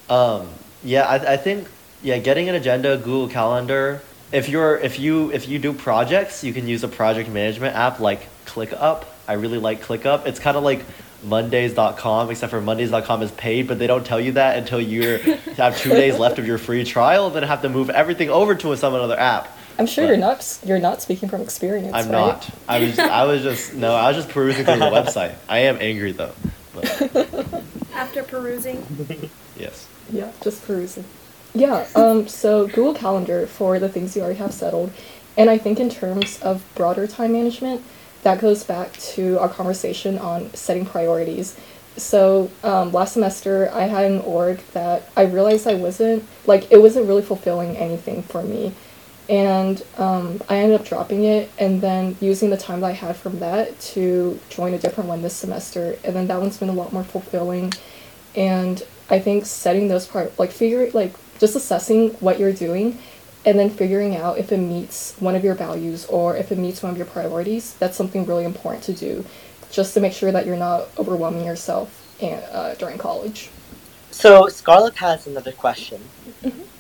Um, 0.09 0.49
yeah, 0.85 1.03
I, 1.03 1.33
I 1.33 1.37
think 1.37 1.67
yeah, 2.01 2.19
getting 2.19 2.49
an 2.49 2.55
agenda, 2.55 2.97
Google 2.97 3.29
Calendar. 3.29 4.03
If 4.33 4.49
you're 4.49 4.77
if 4.77 4.99
you 4.99 5.31
if 5.33 5.49
you 5.49 5.59
do 5.59 5.73
projects, 5.73 6.43
you 6.43 6.53
can 6.53 6.67
use 6.67 6.83
a 6.83 6.89
project 6.89 7.29
management 7.29 7.77
app 7.77 8.01
like 8.01 8.27
ClickUp. 8.47 9.05
I 9.29 9.35
really 9.35 9.59
like 9.59 9.83
ClickUp. 9.83 10.27
It's 10.27 10.39
kind 10.41 10.57
of 10.57 10.63
like 10.63 10.85
Mondays.com, 11.23 12.31
except 12.31 12.51
for 12.51 12.61
Mondays.com 12.61 13.23
is 13.23 13.31
paid, 13.33 13.67
but 13.69 13.79
they 13.79 13.87
don't 13.87 14.05
tell 14.05 14.21
you 14.21 14.33
that 14.33 14.59
until 14.59 14.81
you 14.81 15.19
have 15.57 15.79
two 15.79 15.91
days 15.91 16.19
left 16.19 16.39
of 16.39 16.47
your 16.47 16.59
free 16.59 16.85
trial, 16.85 17.31
then 17.31 17.43
have 17.43 17.63
to 17.63 17.69
move 17.69 17.91
everything 17.91 18.31
over 18.31 18.55
to 18.55 18.77
some 18.77 18.95
other 18.95 19.19
app. 19.19 19.49
I'm 19.79 19.87
sure 19.87 20.05
But- 20.05 20.09
you're 20.09 20.17
not 20.19 20.59
you're 20.65 20.79
not 20.79 21.03
speaking 21.03 21.29
from 21.29 21.43
experience. 21.43 21.93
I'm 21.95 22.07
right? 22.07 22.13
not. 22.13 22.51
I 22.69 22.81
was 22.81 22.99
I 22.99 23.25
was 23.25 23.43
just 23.43 23.75
no. 23.75 23.95
I 23.95 24.09
was 24.09 24.17
just 24.17 24.29
perusing 24.31 24.65
through 24.65 24.79
the 24.79 24.87
website. 24.87 25.35
I 25.49 25.59
am 25.61 25.79
angry 25.81 26.13
though. 26.13 26.33
But 26.75 26.85
After 27.95 28.23
perusing, 28.23 28.85
yes. 29.59 29.87
Yeah, 30.11 30.31
just 30.43 30.65
perusing. 30.67 31.05
Yeah, 31.57 31.87
um, 31.95 32.29
so 32.29 32.67
Google 32.67 32.93
Calendar 32.93 33.47
for 33.47 33.79
the 33.79 33.89
things 33.89 34.15
you 34.15 34.21
already 34.21 34.39
have 34.39 34.53
settled. 34.53 34.93
And 35.39 35.49
I 35.49 35.57
think 35.57 35.81
in 35.81 35.89
terms 35.89 36.39
of 36.43 36.63
broader 36.75 37.07
time 37.07 37.33
management, 37.33 37.83
that 38.25 38.43
goes 38.43 38.63
back 38.63 38.93
to 39.15 39.39
our 39.39 39.49
conversation 39.49 40.19
on 40.19 40.53
setting 40.53 40.85
priorities. 40.85 41.57
So 41.97 42.51
um, 42.63 42.93
last 42.93 43.15
semester, 43.15 43.71
I 43.73 43.85
had 43.85 44.05
an 44.05 44.21
org 44.21 44.59
that 44.75 45.09
I 45.17 45.23
realized 45.23 45.67
I 45.67 45.75
wasn't, 45.75 46.25
like, 46.47 46.71
it 46.71 46.77
wasn't 46.77 47.07
really 47.07 47.23
fulfilling 47.23 47.75
anything 47.79 48.23
for 48.23 48.43
me. 48.43 48.75
And 49.31 49.83
um, 49.97 50.43
I 50.51 50.59
ended 50.59 50.79
up 50.79 50.87
dropping 50.87 51.25
it 51.25 51.51
and 51.59 51.81
then 51.81 52.19
using 52.21 52.51
the 52.51 52.59
time 52.59 52.81
that 52.81 52.89
I 52.89 52.93
had 52.93 53.17
from 53.17 53.39
that 53.39 53.81
to 53.95 54.39
join 54.51 54.75
a 54.75 54.79
different 54.79 55.09
one 55.09 55.23
this 55.23 55.35
semester. 55.35 55.97
And 56.05 56.15
then 56.15 56.27
that 56.27 56.39
one's 56.39 56.59
been 56.59 56.69
a 56.69 56.75
lot 56.75 56.93
more 56.93 57.03
fulfilling 57.03 57.73
and 58.37 58.83
i 59.09 59.19
think 59.19 59.47
setting 59.47 59.89
those 59.89 60.07
part 60.07 60.39
like 60.39 60.51
figure 60.51 60.91
like 60.93 61.15
just 61.39 61.57
assessing 61.57 62.11
what 62.21 62.39
you're 62.39 62.53
doing 62.53 62.99
and 63.45 63.59
then 63.59 63.71
figuring 63.71 64.17
out 64.17 64.39
if 64.39 64.51
it 64.51 64.59
meets 64.59 65.15
one 65.21 65.35
of 65.37 65.45
your 65.45 65.55
values 65.55 66.05
or 66.07 66.37
if 66.37 66.51
it 66.51 66.59
meets 66.59 66.83
one 66.83 66.91
of 66.93 66.97
your 66.97 67.07
priorities 67.07 67.75
that's 67.75 67.97
something 67.97 68.27
really 68.27 68.45
important 68.45 68.83
to 68.85 68.93
do 68.93 69.25
just 69.71 69.95
to 69.95 70.01
make 70.01 70.13
sure 70.13 70.33
that 70.33 70.47
you're 70.47 70.57
not 70.57 70.89
overwhelming 70.99 71.45
yourself 71.45 71.89
and, 72.21 72.43
uh, 72.53 72.75
during 72.77 72.99
college 72.99 73.51
So 74.11 74.49
Scarlett 74.49 74.97
has 74.97 75.27
another 75.27 75.53
question, 75.53 76.01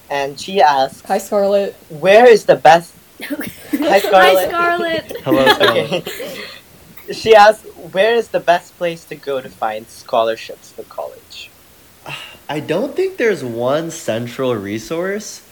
and 0.09 0.41
she 0.41 0.63
asks, 0.63 1.03
hi 1.07 1.19
scarlett 1.19 1.75
"Where 1.91 2.27
is 2.27 2.47
the 2.47 2.57
best?" 2.57 2.95
Hi, 3.73 3.99
Scarlett. 3.99 4.49
Scarlett. 4.49 5.13
Hello, 5.25 5.45
Scarlett. 5.55 6.07
Okay. 6.09 7.13
she 7.13 7.35
asks, 7.35 7.65
"Where 7.93 8.15
is 8.15 8.29
the 8.29 8.41
best 8.41 8.77
place 8.77 9.05
to 9.05 9.15
go 9.17 9.41
to 9.41 9.49
find 9.49 9.89
scholarships 9.89 10.73
for 10.73 10.83
college?" 10.85 11.51
I 12.49 12.61
don't 12.61 12.95
think 12.95 13.17
there's 13.17 13.43
one 13.45 13.91
central 13.91 14.55
resource. 14.55 15.43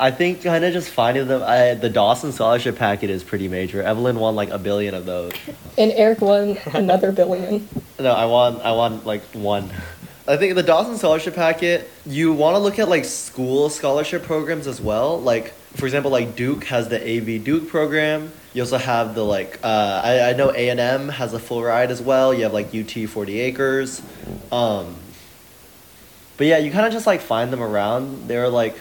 I 0.00 0.12
think 0.12 0.42
kind 0.42 0.64
of 0.64 0.72
just 0.72 0.90
finding 0.90 1.26
them. 1.26 1.42
I, 1.42 1.74
the 1.74 1.90
Dawson 1.90 2.32
Scholarship 2.32 2.76
Packet 2.76 3.10
is 3.10 3.24
pretty 3.24 3.48
major. 3.48 3.82
Evelyn 3.82 4.18
won 4.18 4.36
like 4.36 4.50
a 4.50 4.58
billion 4.58 4.94
of 4.94 5.06
those. 5.06 5.32
and 5.76 5.90
eric 5.92 6.20
won 6.20 6.56
another 6.72 7.10
billion 7.12 7.68
No, 7.98 8.12
I 8.12 8.26
won. 8.26 8.60
I 8.60 8.72
won 8.72 9.04
like 9.04 9.22
one. 9.32 9.68
I 10.28 10.36
think 10.36 10.54
the 10.54 10.62
Dawson 10.62 10.96
Scholarship 10.96 11.34
Packet. 11.34 11.90
You 12.06 12.32
want 12.32 12.54
to 12.54 12.60
look 12.60 12.78
at 12.78 12.88
like 12.88 13.04
school 13.04 13.68
scholarship 13.70 14.22
programs 14.22 14.66
as 14.68 14.80
well. 14.80 15.20
Like 15.20 15.52
for 15.74 15.86
example, 15.86 16.10
like 16.12 16.36
Duke 16.36 16.64
has 16.64 16.88
the 16.88 17.06
A.B. 17.06 17.38
Duke 17.38 17.68
program. 17.68 18.30
You 18.54 18.62
also 18.62 18.78
have 18.78 19.14
the 19.16 19.24
like 19.24 19.58
uh, 19.64 20.00
I 20.04 20.30
I 20.30 20.32
know 20.34 20.52
A 20.54 20.68
and 20.70 20.78
M 20.78 21.08
has 21.08 21.34
a 21.34 21.38
full 21.40 21.62
ride 21.62 21.90
as 21.90 22.00
well. 22.00 22.32
You 22.32 22.44
have 22.44 22.52
like 22.54 22.72
UT 22.74 23.08
Forty 23.08 23.40
Acres. 23.40 24.00
Um, 24.52 24.94
but 26.38 26.46
yeah, 26.46 26.56
you 26.56 26.70
kind 26.70 26.86
of 26.86 26.92
just 26.92 27.06
like 27.06 27.20
find 27.20 27.52
them 27.52 27.62
around. 27.62 28.28
They're 28.28 28.48
like, 28.48 28.80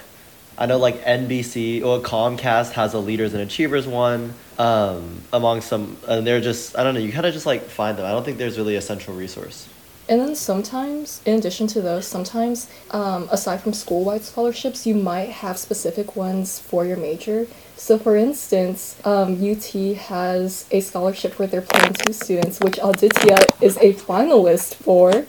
I 0.58 0.68
know 0.68 0.78
like 0.78 1.04
NBC 1.04 1.84
or 1.84 2.00
Comcast 2.00 2.72
has 2.72 2.94
a 2.94 3.00
Leaders 3.00 3.34
and 3.34 3.44
Achievers 3.44 3.86
one. 3.86 4.34
Um, 4.58 5.22
among 5.34 5.62
some, 5.62 5.98
and 6.08 6.26
they're 6.26 6.42
just 6.42 6.78
I 6.78 6.84
don't 6.84 6.96
know. 6.96 7.00
You 7.00 7.12
kind 7.12 7.26
of 7.26 7.34
just 7.34 7.46
like 7.46 7.64
find 7.64 7.98
them. 7.98 8.06
I 8.06 8.12
don't 8.12 8.24
think 8.24 8.38
there's 8.38 8.58
really 8.58 8.76
a 8.76 8.82
central 8.82 9.16
resource. 9.16 9.70
And 10.10 10.22
then 10.22 10.36
sometimes, 10.36 11.22
in 11.26 11.38
addition 11.38 11.68
to 11.68 11.82
those, 11.82 12.08
sometimes 12.08 12.70
um, 12.92 13.28
aside 13.30 13.62
from 13.62 13.74
school 13.74 14.06
wide 14.06 14.24
scholarships, 14.24 14.88
you 14.88 14.96
might 14.96 15.30
have 15.30 15.58
specific 15.58 16.16
ones 16.16 16.60
for 16.60 16.86
your 16.86 16.96
major. 16.96 17.46
So, 17.76 18.00
for 18.00 18.16
instance, 18.16 18.96
um, 19.04 19.34
UT 19.34 19.98
has 19.98 20.66
a 20.72 20.80
scholarship 20.80 21.34
for 21.34 21.46
their 21.46 21.62
Plan 21.62 21.94
2 21.94 22.14
students, 22.14 22.60
which 22.62 22.80
Aditya 22.82 23.38
is 23.62 23.78
a 23.78 23.94
finalist 23.94 24.76
for. 24.76 25.26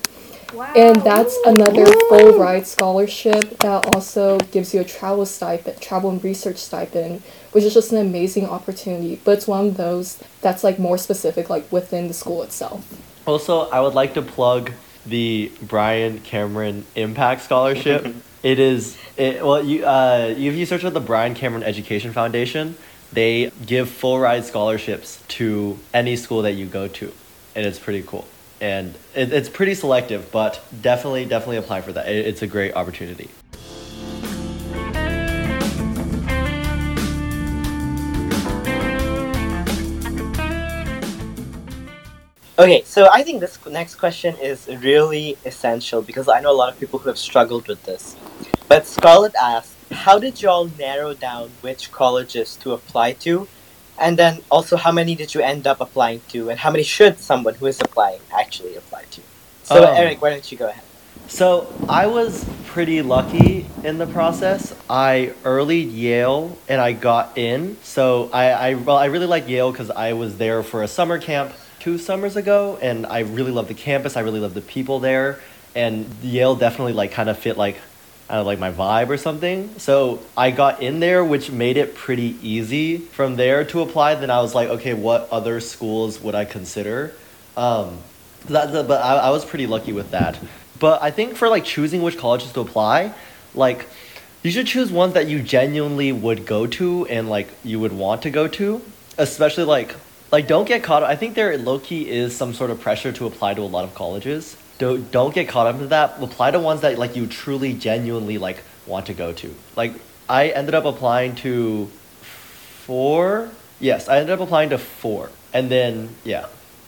Wow. 0.52 0.72
And 0.74 0.96
that's 1.02 1.36
Ooh. 1.36 1.50
another 1.50 1.86
full 2.08 2.38
ride 2.38 2.66
scholarship 2.66 3.58
that 3.58 3.94
also 3.94 4.38
gives 4.38 4.72
you 4.72 4.80
a 4.80 4.84
travel 4.84 5.26
stipend, 5.26 5.80
travel 5.80 6.10
and 6.10 6.22
research 6.24 6.56
stipend, 6.56 7.22
which 7.52 7.64
is 7.64 7.74
just 7.74 7.92
an 7.92 7.98
amazing 7.98 8.46
opportunity. 8.46 9.20
But 9.24 9.32
it's 9.32 9.46
one 9.46 9.66
of 9.66 9.76
those 9.76 10.22
that's 10.40 10.64
like 10.64 10.78
more 10.78 10.98
specific, 10.98 11.50
like 11.50 11.70
within 11.70 12.08
the 12.08 12.14
school 12.14 12.42
itself. 12.42 13.00
Also, 13.26 13.68
I 13.70 13.80
would 13.80 13.94
like 13.94 14.14
to 14.14 14.22
plug 14.22 14.72
the 15.04 15.52
Bryan 15.62 16.20
Cameron 16.20 16.86
Impact 16.94 17.42
Scholarship. 17.42 18.14
it 18.42 18.58
is 18.58 18.96
it, 19.16 19.44
well, 19.44 19.62
you 19.62 19.84
uh, 19.84 20.34
if 20.36 20.54
you 20.54 20.64
search 20.64 20.82
for 20.82 20.90
the 20.90 21.00
Bryan 21.00 21.34
Cameron 21.34 21.62
Education 21.62 22.12
Foundation, 22.12 22.76
they 23.12 23.50
give 23.66 23.88
full 23.90 24.18
ride 24.18 24.44
scholarships 24.44 25.22
to 25.28 25.78
any 25.92 26.16
school 26.16 26.42
that 26.42 26.52
you 26.52 26.66
go 26.66 26.88
to, 26.88 27.12
and 27.54 27.66
it's 27.66 27.78
pretty 27.78 28.02
cool. 28.02 28.26
And 28.60 28.94
it, 29.14 29.32
it's 29.32 29.48
pretty 29.48 29.74
selective, 29.74 30.32
but 30.32 30.64
definitely 30.82 31.24
definitely 31.24 31.58
apply 31.58 31.80
for 31.82 31.92
that. 31.92 32.08
It, 32.08 32.26
it's 32.26 32.42
a 32.42 32.46
great 32.46 32.74
opportunity. 32.74 33.30
Okay, 42.60 42.82
so 42.84 43.08
I 43.12 43.22
think 43.22 43.38
this 43.38 43.56
next 43.66 43.94
question 43.94 44.34
is 44.42 44.66
really 44.66 45.38
essential 45.44 46.02
because 46.02 46.28
I 46.28 46.40
know 46.40 46.50
a 46.50 46.58
lot 46.58 46.72
of 46.72 46.80
people 46.80 46.98
who 46.98 47.08
have 47.08 47.16
struggled 47.16 47.68
with 47.68 47.80
this. 47.84 48.16
But 48.66 48.84
Scarlett 48.84 49.36
asked, 49.40 49.76
how 49.92 50.18
did 50.18 50.42
you 50.42 50.48
all 50.48 50.64
narrow 50.76 51.14
down 51.14 51.50
which 51.60 51.92
colleges 51.92 52.56
to 52.56 52.72
apply 52.72 53.12
to? 53.24 53.46
And 54.00 54.16
then 54.18 54.40
also, 54.50 54.76
how 54.76 54.92
many 54.92 55.14
did 55.14 55.34
you 55.34 55.40
end 55.40 55.66
up 55.66 55.80
applying 55.80 56.20
to? 56.28 56.50
And 56.50 56.58
how 56.58 56.70
many 56.70 56.84
should 56.84 57.18
someone 57.18 57.54
who 57.54 57.66
is 57.66 57.80
applying 57.80 58.20
actually 58.32 58.76
apply 58.76 59.04
to? 59.10 59.20
So, 59.64 59.84
Um, 59.84 59.96
Eric, 59.96 60.22
why 60.22 60.30
don't 60.30 60.50
you 60.50 60.58
go 60.58 60.68
ahead? 60.68 60.82
So 61.28 61.70
I 61.88 62.06
was 62.06 62.46
pretty 62.66 63.02
lucky 63.02 63.66
in 63.84 63.98
the 63.98 64.06
process. 64.06 64.74
I 64.88 65.34
earlied 65.44 65.94
Yale 65.94 66.56
and 66.68 66.80
I 66.80 66.92
got 66.92 67.36
in. 67.36 67.76
So 67.82 68.30
I, 68.32 68.50
I 68.50 68.74
well 68.74 68.96
I 68.96 69.06
really 69.06 69.26
like 69.26 69.46
Yale 69.46 69.70
because 69.70 69.90
I 69.90 70.14
was 70.14 70.38
there 70.38 70.62
for 70.62 70.82
a 70.82 70.88
summer 70.88 71.18
camp 71.18 71.52
two 71.80 71.98
summers 71.98 72.36
ago 72.36 72.78
and 72.80 73.04
I 73.04 73.20
really 73.20 73.50
love 73.50 73.68
the 73.68 73.74
campus. 73.74 74.16
I 74.16 74.20
really 74.20 74.40
love 74.40 74.54
the 74.54 74.62
people 74.62 75.00
there. 75.00 75.38
And 75.74 76.06
Yale 76.22 76.56
definitely 76.56 76.94
like 76.94 77.12
kind 77.12 77.28
of 77.28 77.38
fit 77.38 77.58
like 77.58 77.76
I 78.30 78.34
don't 78.34 78.44
know, 78.44 78.46
like 78.46 78.58
my 78.58 78.70
vibe 78.70 79.08
or 79.08 79.16
something. 79.16 79.78
So 79.78 80.20
I 80.36 80.50
got 80.50 80.82
in 80.82 81.00
there, 81.00 81.24
which 81.24 81.50
made 81.50 81.76
it 81.78 81.94
pretty 81.94 82.36
easy 82.42 82.98
from 82.98 83.36
there 83.36 83.64
to 83.66 83.80
apply. 83.80 84.16
Then 84.16 84.30
I 84.30 84.40
was 84.42 84.54
like, 84.54 84.68
okay, 84.68 84.92
what 84.94 85.28
other 85.30 85.60
schools 85.60 86.20
would 86.20 86.34
I 86.34 86.44
consider? 86.44 87.14
Um, 87.56 87.98
that, 88.48 88.72
that- 88.72 88.86
but 88.86 89.02
I, 89.02 89.16
I 89.16 89.30
was 89.30 89.44
pretty 89.44 89.66
lucky 89.66 89.92
with 89.92 90.10
that. 90.10 90.38
But 90.78 91.02
I 91.02 91.10
think 91.10 91.36
for 91.36 91.48
like 91.48 91.64
choosing 91.64 92.02
which 92.02 92.18
colleges 92.18 92.52
to 92.52 92.60
apply, 92.60 93.12
like 93.54 93.86
you 94.42 94.50
should 94.50 94.66
choose 94.66 94.92
ones 94.92 95.14
that 95.14 95.26
you 95.26 95.42
genuinely 95.42 96.12
would 96.12 96.46
go 96.46 96.66
to 96.66 97.06
and 97.06 97.28
like 97.28 97.48
you 97.64 97.80
would 97.80 97.92
want 97.92 98.22
to 98.22 98.30
go 98.30 98.46
to. 98.46 98.80
Especially 99.16 99.64
like 99.64 99.94
like 100.30 100.46
don't 100.46 100.68
get 100.68 100.82
caught. 100.82 101.02
I 101.02 101.16
think 101.16 101.34
there 101.34 101.56
low 101.58 101.78
key 101.78 102.08
is 102.08 102.36
some 102.36 102.52
sort 102.52 102.70
of 102.70 102.80
pressure 102.80 103.10
to 103.12 103.26
apply 103.26 103.54
to 103.54 103.62
a 103.62 103.64
lot 103.64 103.84
of 103.84 103.94
colleges. 103.94 104.56
Don't 104.78 105.10
don't 105.10 105.34
get 105.34 105.48
caught 105.48 105.66
up 105.66 105.74
into 105.74 105.88
that. 105.88 106.22
Apply 106.22 106.52
to 106.52 106.58
ones 106.60 106.80
that 106.82 106.98
like 106.98 107.16
you 107.16 107.26
truly 107.26 107.74
genuinely 107.74 108.38
like 108.38 108.62
want 108.86 109.06
to 109.06 109.14
go 109.14 109.32
to. 109.32 109.54
Like 109.76 109.94
I 110.28 110.48
ended 110.48 110.74
up 110.74 110.84
applying 110.84 111.34
to 111.36 111.86
four. 112.86 113.50
Yes, 113.80 114.08
I 114.08 114.18
ended 114.18 114.34
up 114.34 114.40
applying 114.40 114.70
to 114.70 114.78
four, 114.78 115.30
and 115.52 115.70
then 115.70 116.16
yeah. 116.24 116.46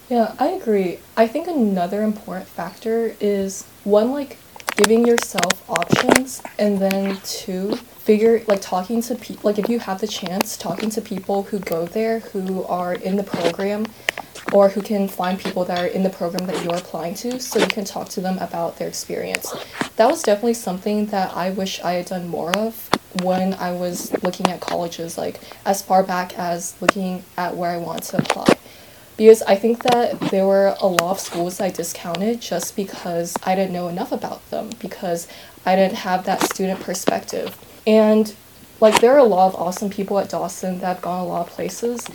Yeah, 0.08 0.34
I 0.38 0.48
agree. 0.48 0.98
I 1.16 1.28
think 1.28 1.46
another 1.46 2.02
important 2.02 2.48
factor 2.48 3.14
is 3.20 3.64
one, 3.84 4.10
like 4.10 4.38
giving 4.76 5.06
yourself 5.06 5.68
options, 5.68 6.42
and 6.58 6.78
then 6.78 7.16
two, 7.22 7.76
figure 7.76 8.42
like 8.48 8.60
talking 8.60 9.02
to 9.02 9.14
people. 9.14 9.42
Like 9.48 9.58
if 9.58 9.68
you 9.68 9.78
have 9.78 10.00
the 10.00 10.08
chance, 10.08 10.56
talking 10.56 10.90
to 10.90 11.00
people 11.00 11.44
who 11.44 11.58
go 11.58 11.86
there, 11.86 12.20
who 12.20 12.64
are 12.64 12.94
in 12.94 13.16
the 13.16 13.22
program, 13.22 13.86
or 14.52 14.68
who 14.68 14.82
can 14.82 15.08
find 15.08 15.38
people 15.38 15.64
that 15.64 15.78
are 15.78 15.86
in 15.86 16.02
the 16.02 16.10
program 16.10 16.46
that 16.46 16.64
you're 16.64 16.76
applying 16.76 17.14
to, 17.14 17.40
so 17.40 17.58
you 17.58 17.66
can 17.66 17.84
talk 17.84 18.08
to 18.10 18.20
them 18.20 18.38
about 18.38 18.78
their 18.78 18.88
experience. 18.88 19.52
That 19.96 20.06
was 20.06 20.22
definitely 20.22 20.54
something 20.54 21.06
that 21.06 21.36
I 21.36 21.50
wish 21.50 21.80
I 21.80 21.92
had 21.92 22.06
done 22.06 22.28
more 22.28 22.56
of 22.56 22.88
when 23.22 23.54
I 23.54 23.72
was 23.72 24.12
looking 24.22 24.46
at 24.48 24.60
colleges, 24.60 25.18
like 25.18 25.40
as 25.64 25.82
far 25.82 26.02
back 26.02 26.38
as 26.38 26.80
looking 26.80 27.24
at 27.36 27.56
where 27.56 27.70
I 27.70 27.76
want 27.76 28.02
to 28.04 28.18
apply 28.18 28.56
because 29.20 29.42
I 29.42 29.54
think 29.54 29.82
that 29.82 30.18
there 30.30 30.46
were 30.46 30.74
a 30.80 30.86
lot 30.86 31.10
of 31.10 31.20
schools 31.20 31.60
I 31.60 31.68
discounted 31.68 32.40
just 32.40 32.74
because 32.74 33.36
I 33.44 33.54
didn't 33.54 33.74
know 33.74 33.88
enough 33.88 34.12
about 34.12 34.48
them 34.48 34.70
because 34.78 35.28
I 35.66 35.76
didn't 35.76 35.96
have 35.96 36.24
that 36.24 36.42
student 36.44 36.80
perspective. 36.80 37.54
And 37.86 38.34
like 38.80 39.00
there 39.00 39.12
are 39.12 39.18
a 39.18 39.24
lot 39.24 39.48
of 39.48 39.54
awesome 39.54 39.90
people 39.90 40.18
at 40.18 40.28
Dawson 40.30 40.80
that 40.80 40.86
have 40.86 41.02
gone 41.02 41.20
a 41.20 41.26
lot 41.26 41.46
of 41.46 41.52
places 41.52 42.06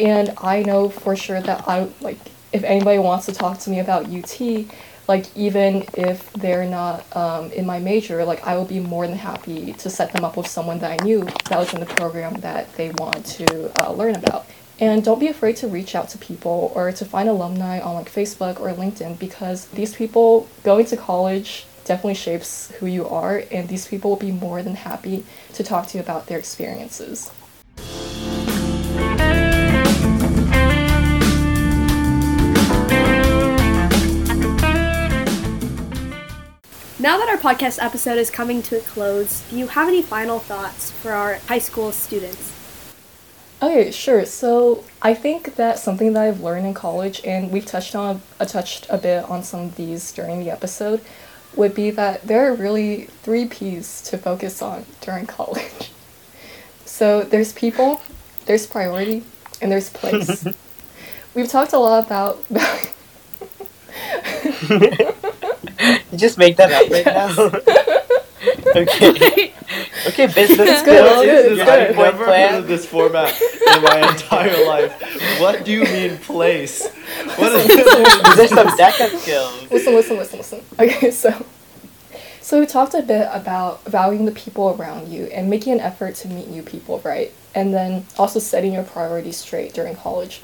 and 0.00 0.32
I 0.38 0.62
know 0.62 0.88
for 0.88 1.14
sure 1.16 1.40
that 1.40 1.68
I 1.68 1.88
like 2.00 2.18
if 2.52 2.64
anybody 2.64 2.98
wants 2.98 3.26
to 3.26 3.32
talk 3.32 3.58
to 3.60 3.70
me 3.70 3.80
about 3.80 4.06
UT 4.10 4.66
like 5.08 5.24
even 5.36 5.84
if 5.94 6.30
they're 6.34 6.66
not 6.66 7.04
um, 7.16 7.50
in 7.52 7.66
my 7.66 7.78
major 7.78 8.24
like 8.24 8.46
I 8.46 8.56
will 8.56 8.66
be 8.66 8.78
more 8.78 9.06
than 9.06 9.16
happy 9.16 9.72
to 9.72 9.90
set 9.90 10.12
them 10.12 10.24
up 10.24 10.36
with 10.36 10.46
someone 10.46 10.78
that 10.80 11.00
I 11.00 11.04
knew 11.04 11.24
that 11.24 11.58
was 11.58 11.72
in 11.72 11.80
the 11.80 11.86
program 11.86 12.34
that 12.40 12.72
they 12.76 12.90
want 12.90 13.24
to 13.26 13.72
uh, 13.82 13.92
learn 13.92 14.14
about. 14.16 14.46
And 14.80 15.02
don't 15.02 15.18
be 15.18 15.26
afraid 15.26 15.56
to 15.56 15.66
reach 15.66 15.96
out 15.96 16.08
to 16.10 16.18
people 16.18 16.70
or 16.74 16.92
to 16.92 17.04
find 17.04 17.28
alumni 17.28 17.80
on 17.80 17.94
like 17.94 18.12
Facebook 18.12 18.60
or 18.60 18.72
LinkedIn 18.72 19.18
because 19.18 19.66
these 19.68 19.92
people 19.94 20.46
going 20.62 20.86
to 20.86 20.96
college 20.96 21.66
definitely 21.88 22.14
shapes 22.14 22.70
who 22.78 22.86
you 22.86 23.08
are 23.08 23.42
and 23.50 23.68
these 23.68 23.88
people 23.88 24.10
will 24.10 24.18
be 24.18 24.30
more 24.30 24.62
than 24.62 24.76
happy 24.76 25.24
to 25.54 25.64
talk 25.64 25.86
to 25.88 25.98
you 25.98 26.02
about 26.04 26.26
their 26.26 26.38
experiences. 26.38 27.32
Now 37.00 37.16
that 37.16 37.28
our 37.28 37.38
podcast 37.38 37.82
episode 37.82 38.18
is 38.18 38.28
coming 38.28 38.60
to 38.64 38.76
a 38.76 38.80
close, 38.80 39.40
do 39.48 39.56
you 39.56 39.68
have 39.68 39.88
any 39.88 40.02
final 40.02 40.38
thoughts 40.40 40.90
for 40.90 41.12
our 41.12 41.36
high 41.46 41.60
school 41.60 41.92
students? 41.92 42.52
Okay, 43.62 43.90
sure. 43.90 44.24
So 44.26 44.84
I 45.00 45.14
think 45.14 45.56
that 45.56 45.78
something 45.78 46.12
that 46.12 46.22
I've 46.22 46.40
learned 46.40 46.66
in 46.66 46.74
college, 46.74 47.24
and 47.24 47.50
we've 47.50 47.64
touched 47.66 47.94
on 47.94 48.20
uh, 48.38 48.44
touched 48.44 48.86
a 48.90 48.98
bit 48.98 49.24
on 49.24 49.42
some 49.42 49.60
of 49.60 49.76
these 49.76 50.12
during 50.12 50.40
the 50.40 50.50
episode, 50.50 51.00
would 51.54 51.74
be 51.74 51.90
that 51.90 52.22
there 52.22 52.50
are 52.50 52.54
really 52.54 53.04
three 53.22 53.46
P's 53.46 54.02
to 54.02 54.18
focus 54.18 54.62
on 54.62 54.84
during 55.00 55.26
college. 55.38 55.90
So 56.84 57.22
there's 57.22 57.52
people, 57.52 58.00
there's 58.46 58.66
priority, 58.66 59.24
and 59.60 59.70
there's 59.70 59.90
place. 59.90 60.46
we've 61.34 61.48
talked 61.48 61.72
a 61.72 61.78
lot 61.78 62.06
about. 62.06 62.42
You 66.10 66.18
just 66.18 66.38
make 66.38 66.56
that 66.56 66.72
up 66.72 66.90
right 66.90 67.06
now. 67.06 67.74
Okay. 68.76 69.52
Okay, 70.06 70.26
business 70.26 70.58
It's 70.60 70.80
skills. 70.80 71.24
good, 71.24 71.28
it's 71.28 71.48
good, 71.48 71.60
I've 71.60 71.66
good. 71.66 71.86
three-point 71.88 72.12
never 72.12 72.24
plan. 72.24 72.50
heard 72.52 72.58
of 72.60 72.68
this 72.68 72.86
format 72.86 73.40
in 73.40 73.82
my 73.82 74.10
entire 74.10 74.66
life. 74.66 75.40
What 75.40 75.64
do 75.64 75.72
you 75.72 75.84
mean 75.84 76.16
place? 76.18 76.86
What 77.36 77.52
is 77.52 77.66
These 77.66 78.38
are 78.38 78.48
some 78.48 78.68
DECA 78.78 79.18
skills. 79.18 79.70
listen, 79.70 79.94
listen, 79.94 80.16
listen, 80.16 80.38
listen. 80.38 80.62
Okay, 80.78 81.10
so 81.10 81.44
so 82.40 82.58
we 82.60 82.66
talked 82.66 82.94
a 82.94 83.02
bit 83.02 83.28
about 83.32 83.84
valuing 83.84 84.24
the 84.24 84.32
people 84.32 84.70
around 84.70 85.08
you 85.08 85.24
and 85.26 85.50
making 85.50 85.74
an 85.74 85.80
effort 85.80 86.14
to 86.16 86.28
meet 86.28 86.48
new 86.48 86.62
people, 86.62 87.00
right? 87.04 87.30
And 87.54 87.74
then 87.74 88.06
also 88.16 88.38
setting 88.38 88.72
your 88.72 88.84
priorities 88.84 89.36
straight 89.36 89.74
during 89.74 89.94
college. 89.96 90.40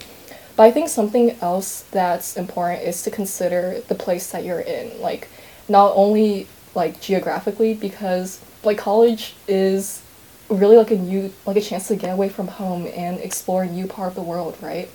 But 0.57 0.65
I 0.65 0.71
think 0.71 0.89
something 0.91 1.37
else 1.41 1.83
that's 1.91 2.37
important 2.37 2.83
is 2.83 3.03
to 3.05 3.11
consider 3.11 3.81
the 3.89 3.95
place 3.95 4.31
that 4.33 4.45
you're 4.45 4.61
in, 4.61 5.01
like 5.01 5.29
not 5.69 5.93
only 5.97 6.47
like 6.75 7.01
geographically 7.01 7.75
because 7.75 8.41
like 8.63 8.79
college 8.79 9.35
is 9.47 10.03
really 10.49 10.77
like 10.77 10.91
a 10.91 10.97
new 10.97 11.33
like 11.47 11.57
a 11.57 11.61
chance 11.61 11.89
to 11.89 11.97
get 11.97 12.13
away 12.13 12.29
from 12.29 12.49
home 12.49 12.87
and 12.95 13.19
explore 13.21 13.63
a 13.63 13.67
new 13.67 13.87
part 13.87 14.09
of 14.09 14.15
the 14.15 14.23
world, 14.23 14.57
right? 14.61 14.89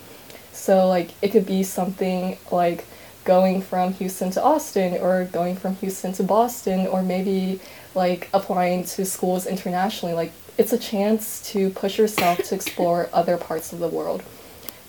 So 0.52 0.86
like 0.88 1.10
it 1.22 1.30
could 1.30 1.46
be 1.46 1.62
something 1.62 2.38
like 2.50 2.84
going 3.24 3.60
from 3.60 3.92
Houston 3.94 4.30
to 4.30 4.42
Austin 4.42 4.94
or 5.00 5.24
going 5.26 5.56
from 5.56 5.76
Houston 5.76 6.12
to 6.14 6.22
Boston 6.22 6.86
or 6.86 7.02
maybe 7.02 7.60
like 7.94 8.28
applying 8.32 8.84
to 8.84 9.04
schools 9.04 9.46
internationally. 9.46 10.14
Like 10.14 10.32
it's 10.56 10.72
a 10.72 10.78
chance 10.78 11.42
to 11.52 11.70
push 11.70 11.98
yourself 11.98 12.38
to 12.44 12.54
explore 12.60 13.08
other 13.12 13.36
parts 13.36 13.72
of 13.72 13.78
the 13.78 13.88
world. 13.88 14.22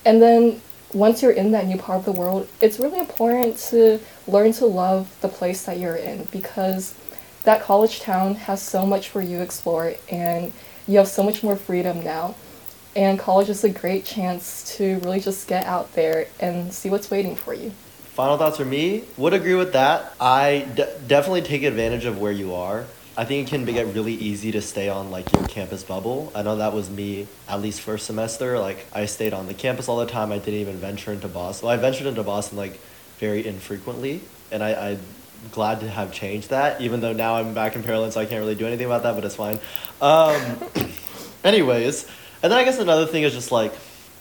And 0.04 0.20
then 0.20 0.60
once 0.94 1.22
you're 1.22 1.32
in 1.32 1.52
that 1.52 1.66
new 1.66 1.78
part 1.78 1.98
of 1.98 2.04
the 2.04 2.12
world, 2.12 2.48
it's 2.60 2.78
really 2.78 2.98
important 2.98 3.56
to 3.56 3.98
learn 4.26 4.52
to 4.52 4.66
love 4.66 5.14
the 5.20 5.28
place 5.28 5.64
that 5.64 5.78
you're 5.78 5.96
in 5.96 6.24
because 6.30 6.94
that 7.44 7.62
college 7.62 8.00
town 8.00 8.34
has 8.34 8.62
so 8.62 8.86
much 8.86 9.08
for 9.08 9.20
you 9.20 9.38
to 9.38 9.42
explore 9.42 9.94
and 10.10 10.52
you 10.86 10.98
have 10.98 11.08
so 11.08 11.22
much 11.22 11.42
more 11.42 11.56
freedom 11.56 12.02
now. 12.02 12.34
And 12.94 13.18
college 13.18 13.48
is 13.48 13.64
a 13.64 13.70
great 13.70 14.04
chance 14.04 14.76
to 14.76 14.98
really 14.98 15.20
just 15.20 15.48
get 15.48 15.64
out 15.64 15.92
there 15.94 16.26
and 16.40 16.72
see 16.72 16.90
what's 16.90 17.10
waiting 17.10 17.34
for 17.34 17.54
you. 17.54 17.72
final 18.12 18.36
thoughts 18.36 18.58
for 18.58 18.66
me 18.66 19.04
would 19.16 19.32
agree 19.32 19.54
with 19.54 19.72
that. 19.72 20.14
I 20.20 20.68
d- 20.74 20.84
definitely 21.06 21.40
take 21.42 21.62
advantage 21.62 22.04
of 22.04 22.20
where 22.20 22.32
you 22.32 22.54
are. 22.54 22.84
I 23.14 23.26
think 23.26 23.46
it 23.46 23.50
can 23.50 23.66
be, 23.66 23.74
get 23.74 23.94
really 23.94 24.14
easy 24.14 24.52
to 24.52 24.62
stay 24.62 24.88
on 24.88 25.10
like 25.10 25.30
your 25.32 25.46
campus 25.46 25.82
bubble. 25.82 26.32
I 26.34 26.42
know 26.42 26.56
that 26.56 26.72
was 26.72 26.88
me 26.88 27.26
at 27.46 27.60
least 27.60 27.82
first 27.82 28.06
semester. 28.06 28.58
Like 28.58 28.86
I 28.92 29.04
stayed 29.04 29.34
on 29.34 29.46
the 29.46 29.54
campus 29.54 29.88
all 29.88 29.98
the 29.98 30.06
time. 30.06 30.32
I 30.32 30.38
didn't 30.38 30.60
even 30.60 30.76
venture 30.76 31.12
into 31.12 31.28
Boston. 31.28 31.66
Well, 31.66 31.76
I 31.76 31.80
ventured 31.80 32.06
into 32.06 32.22
Boston 32.22 32.56
like 32.56 32.80
very 33.18 33.46
infrequently, 33.46 34.22
and 34.50 34.62
I, 34.62 34.92
I'm 34.92 35.00
glad 35.50 35.80
to 35.80 35.90
have 35.90 36.12
changed 36.12 36.50
that. 36.50 36.80
Even 36.80 37.00
though 37.00 37.12
now 37.12 37.36
I'm 37.36 37.52
back 37.52 37.76
in 37.76 37.82
Pearland, 37.82 38.12
so 38.12 38.20
I 38.20 38.24
can't 38.24 38.40
really 38.40 38.54
do 38.54 38.66
anything 38.66 38.86
about 38.86 39.02
that, 39.02 39.14
but 39.14 39.24
it's 39.24 39.36
fine. 39.36 39.60
Um, 40.00 40.40
anyways, 41.44 42.04
and 42.42 42.50
then 42.50 42.58
I 42.58 42.64
guess 42.64 42.78
another 42.78 43.06
thing 43.06 43.24
is 43.24 43.34
just 43.34 43.52
like, 43.52 43.74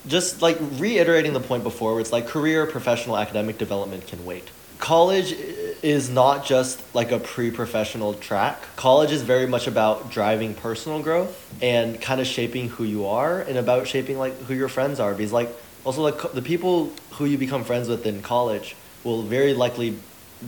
just 0.05 0.41
like 0.41 0.57
reiterating 0.73 1.31
the 1.31 1.39
point 1.39 1.63
before, 1.63 1.93
where 1.93 2.01
it's 2.01 2.11
like 2.11 2.27
career, 2.27 2.65
professional, 2.65 3.17
academic 3.17 3.57
development 3.57 4.05
can 4.07 4.25
wait. 4.25 4.49
College 4.79 5.33
is 5.83 6.09
not 6.09 6.45
just 6.45 6.81
like 6.93 7.11
a 7.11 7.19
pre-professional 7.19 8.13
track. 8.13 8.59
College 8.75 9.11
is 9.11 9.23
very 9.23 9.47
much 9.47 9.67
about 9.67 10.11
driving 10.11 10.53
personal 10.53 11.01
growth 11.01 11.53
and 11.61 11.99
kind 11.99 12.21
of 12.21 12.27
shaping 12.27 12.69
who 12.69 12.83
you 12.83 13.05
are 13.05 13.41
and 13.41 13.57
about 13.57 13.87
shaping 13.87 14.17
like 14.17 14.37
who 14.43 14.53
your 14.53 14.69
friends 14.69 14.99
are 14.99 15.13
because 15.13 15.31
like 15.31 15.49
also 15.83 16.03
like 16.03 16.33
the 16.33 16.41
people 16.41 16.91
who 17.11 17.25
you 17.25 17.37
become 17.37 17.63
friends 17.63 17.87
with 17.87 18.05
in 18.05 18.21
college 18.21 18.75
will 19.03 19.23
very 19.23 19.53
likely 19.53 19.97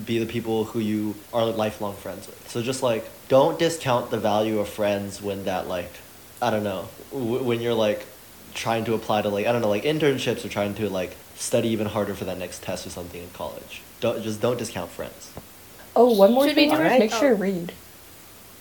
be 0.05 0.19
the 0.19 0.25
people 0.25 0.65
who 0.65 0.79
you 0.79 1.15
are 1.33 1.45
lifelong 1.45 1.95
friends 1.95 2.27
with. 2.27 2.49
So 2.49 2.61
just 2.61 2.83
like 2.83 3.09
don't 3.27 3.57
discount 3.57 4.11
the 4.11 4.19
value 4.19 4.59
of 4.59 4.69
friends 4.69 5.21
when 5.21 5.45
that 5.45 5.67
like 5.67 5.91
I 6.41 6.51
don't 6.51 6.63
know 6.63 6.89
w- 7.11 7.43
when 7.43 7.61
you're 7.61 7.73
like 7.73 8.05
trying 8.53 8.85
to 8.85 8.93
apply 8.93 9.23
to 9.23 9.29
like 9.29 9.47
I 9.47 9.51
don't 9.51 9.61
know 9.61 9.69
like 9.69 9.83
internships 9.83 10.45
or 10.45 10.49
trying 10.49 10.75
to 10.75 10.89
like 10.89 11.15
study 11.35 11.69
even 11.69 11.87
harder 11.87 12.13
for 12.13 12.25
that 12.25 12.37
next 12.37 12.61
test 12.61 12.85
or 12.85 12.91
something 12.91 13.21
in 13.21 13.29
college. 13.31 13.81
Don't 14.03 14.21
just 14.21 14.41
don't 14.41 14.57
discount 14.59 14.91
friends. 14.91 15.31
Oh, 15.95 16.11
one 16.11 16.33
more 16.33 16.45
Should 16.45 16.57
we 16.57 16.67
thing. 16.67 16.75
do 16.77 16.83
it? 16.83 16.99
Make 16.99 17.13
Oh. 17.13 17.19
sure 17.19 17.29
to 17.29 17.35
read. 17.35 17.71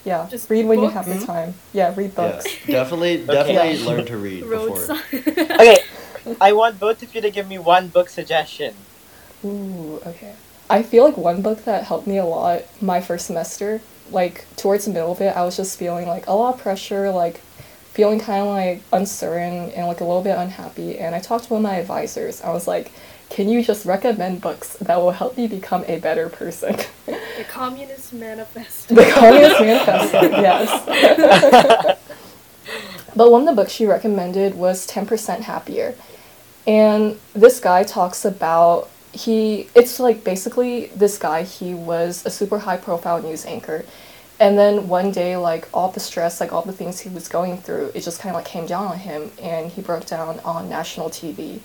Yeah, 0.05 0.28
Just 0.31 0.48
read 0.48 0.66
when 0.66 0.81
you 0.81 0.88
have 0.88 1.05
the 1.07 1.24
time. 1.26 1.55
Yeah, 1.72 1.92
read 1.96 2.12
Yeah, 2.16 2.31
books. 2.31 2.44
definitely 2.68 3.16
definitely 3.26 3.74
Yeah. 3.81 3.87
learn 3.88 4.07
to 4.07 4.16
read 4.16 4.44
Road 4.44 4.68
before. 4.68 4.87
sign. 4.87 4.98
Okay, 5.61 5.78
I 6.40 6.52
want 6.52 6.78
both 6.78 7.02
of 7.02 7.12
you 7.12 7.20
to 7.20 7.31
give 7.33 7.48
me 7.48 7.59
one 7.59 7.88
book 7.88 8.09
suggestion. 8.09 8.74
Ooh, 9.44 10.00
okay. 10.07 10.35
I 10.70 10.85
feel 10.85 11.02
like 11.05 11.16
one 11.16 11.42
book 11.42 11.64
that 11.64 11.83
helped 11.85 12.07
me 12.07 12.18
a 12.18 12.24
lot 12.24 12.62
my 12.81 13.00
first 13.00 13.26
semester, 13.26 13.81
like 14.12 14.44
towards 14.57 14.85
the 14.85 14.92
middle 14.92 15.11
of 15.11 15.20
it, 15.20 15.37
I 15.37 15.42
was 15.44 15.57
just 15.57 15.76
feeling 15.76 16.07
like 16.07 16.28
a 16.28 16.35
lot 16.35 16.55
of 16.55 16.61
pressure, 16.61 17.11
like 17.11 17.40
feeling 17.94 18.20
kind 18.20 18.42
of 18.42 18.48
like 18.48 18.83
uncertain 18.92 19.70
and 19.72 19.88
like 19.88 20.00
a 20.00 20.05
little 20.05 20.22
bit 20.22 20.37
unhappy. 20.38 20.98
And 21.00 21.16
I 21.16 21.18
talked 21.18 21.44
to 21.46 21.50
one 21.55 21.64
of 21.64 21.70
my 21.70 21.78
advisors. 21.78 22.40
I 22.42 22.50
was 22.52 22.68
like, 22.68 22.92
can 23.33 23.49
you 23.49 23.64
just 23.64 23.87
recommend 23.87 24.42
books 24.42 24.75
that 24.75 25.01
will 25.01 25.11
help 25.11 25.38
me 25.38 25.47
become 25.47 25.85
a 25.88 25.99
better 25.99 26.29
person? 26.29 26.77
the 27.07 27.47
Communist 27.49 28.12
Manifesto. 28.12 28.95
the 28.95 29.11
Communist 29.11 29.59
Manifesto, 29.59 30.21
yes. 30.21 31.99
but 33.16 33.33
one 33.33 33.49
of 33.49 33.57
the 33.57 33.62
books 33.62 33.73
she 33.73 33.87
recommended 33.87 34.55
was 34.55 34.87
10% 34.87 35.40
Happier. 35.40 35.95
And 36.66 37.18
this 37.33 37.59
guy 37.59 37.85
talks 37.85 38.27
about 38.27 38.90
he 39.12 39.68
it's 39.75 39.99
like 40.01 40.25
basically 40.25 40.87
this 40.97 41.18
guy 41.18 41.42
he 41.42 41.75
was 41.75 42.25
a 42.25 42.31
super 42.31 42.59
high 42.61 42.79
profile 42.79 43.21
news 43.21 43.45
anchor 43.45 43.85
and 44.40 44.57
then 44.57 44.88
one 44.88 45.11
day 45.11 45.37
like 45.37 45.68
all 45.75 45.90
the 45.90 46.01
stress 46.01 46.40
like 46.40 46.51
all 46.51 46.62
the 46.62 46.73
things 46.73 47.01
he 47.01 47.11
was 47.11 47.29
going 47.29 47.59
through 47.59 47.92
it 47.95 48.01
just 48.01 48.21
kind 48.21 48.35
of 48.35 48.37
like 48.37 48.47
came 48.47 48.64
down 48.64 48.87
on 48.87 48.97
him 48.97 49.31
and 49.42 49.71
he 49.71 49.83
broke 49.83 50.07
down 50.07 50.40
on 50.47 50.66
national 50.66 51.11
tv 51.11 51.61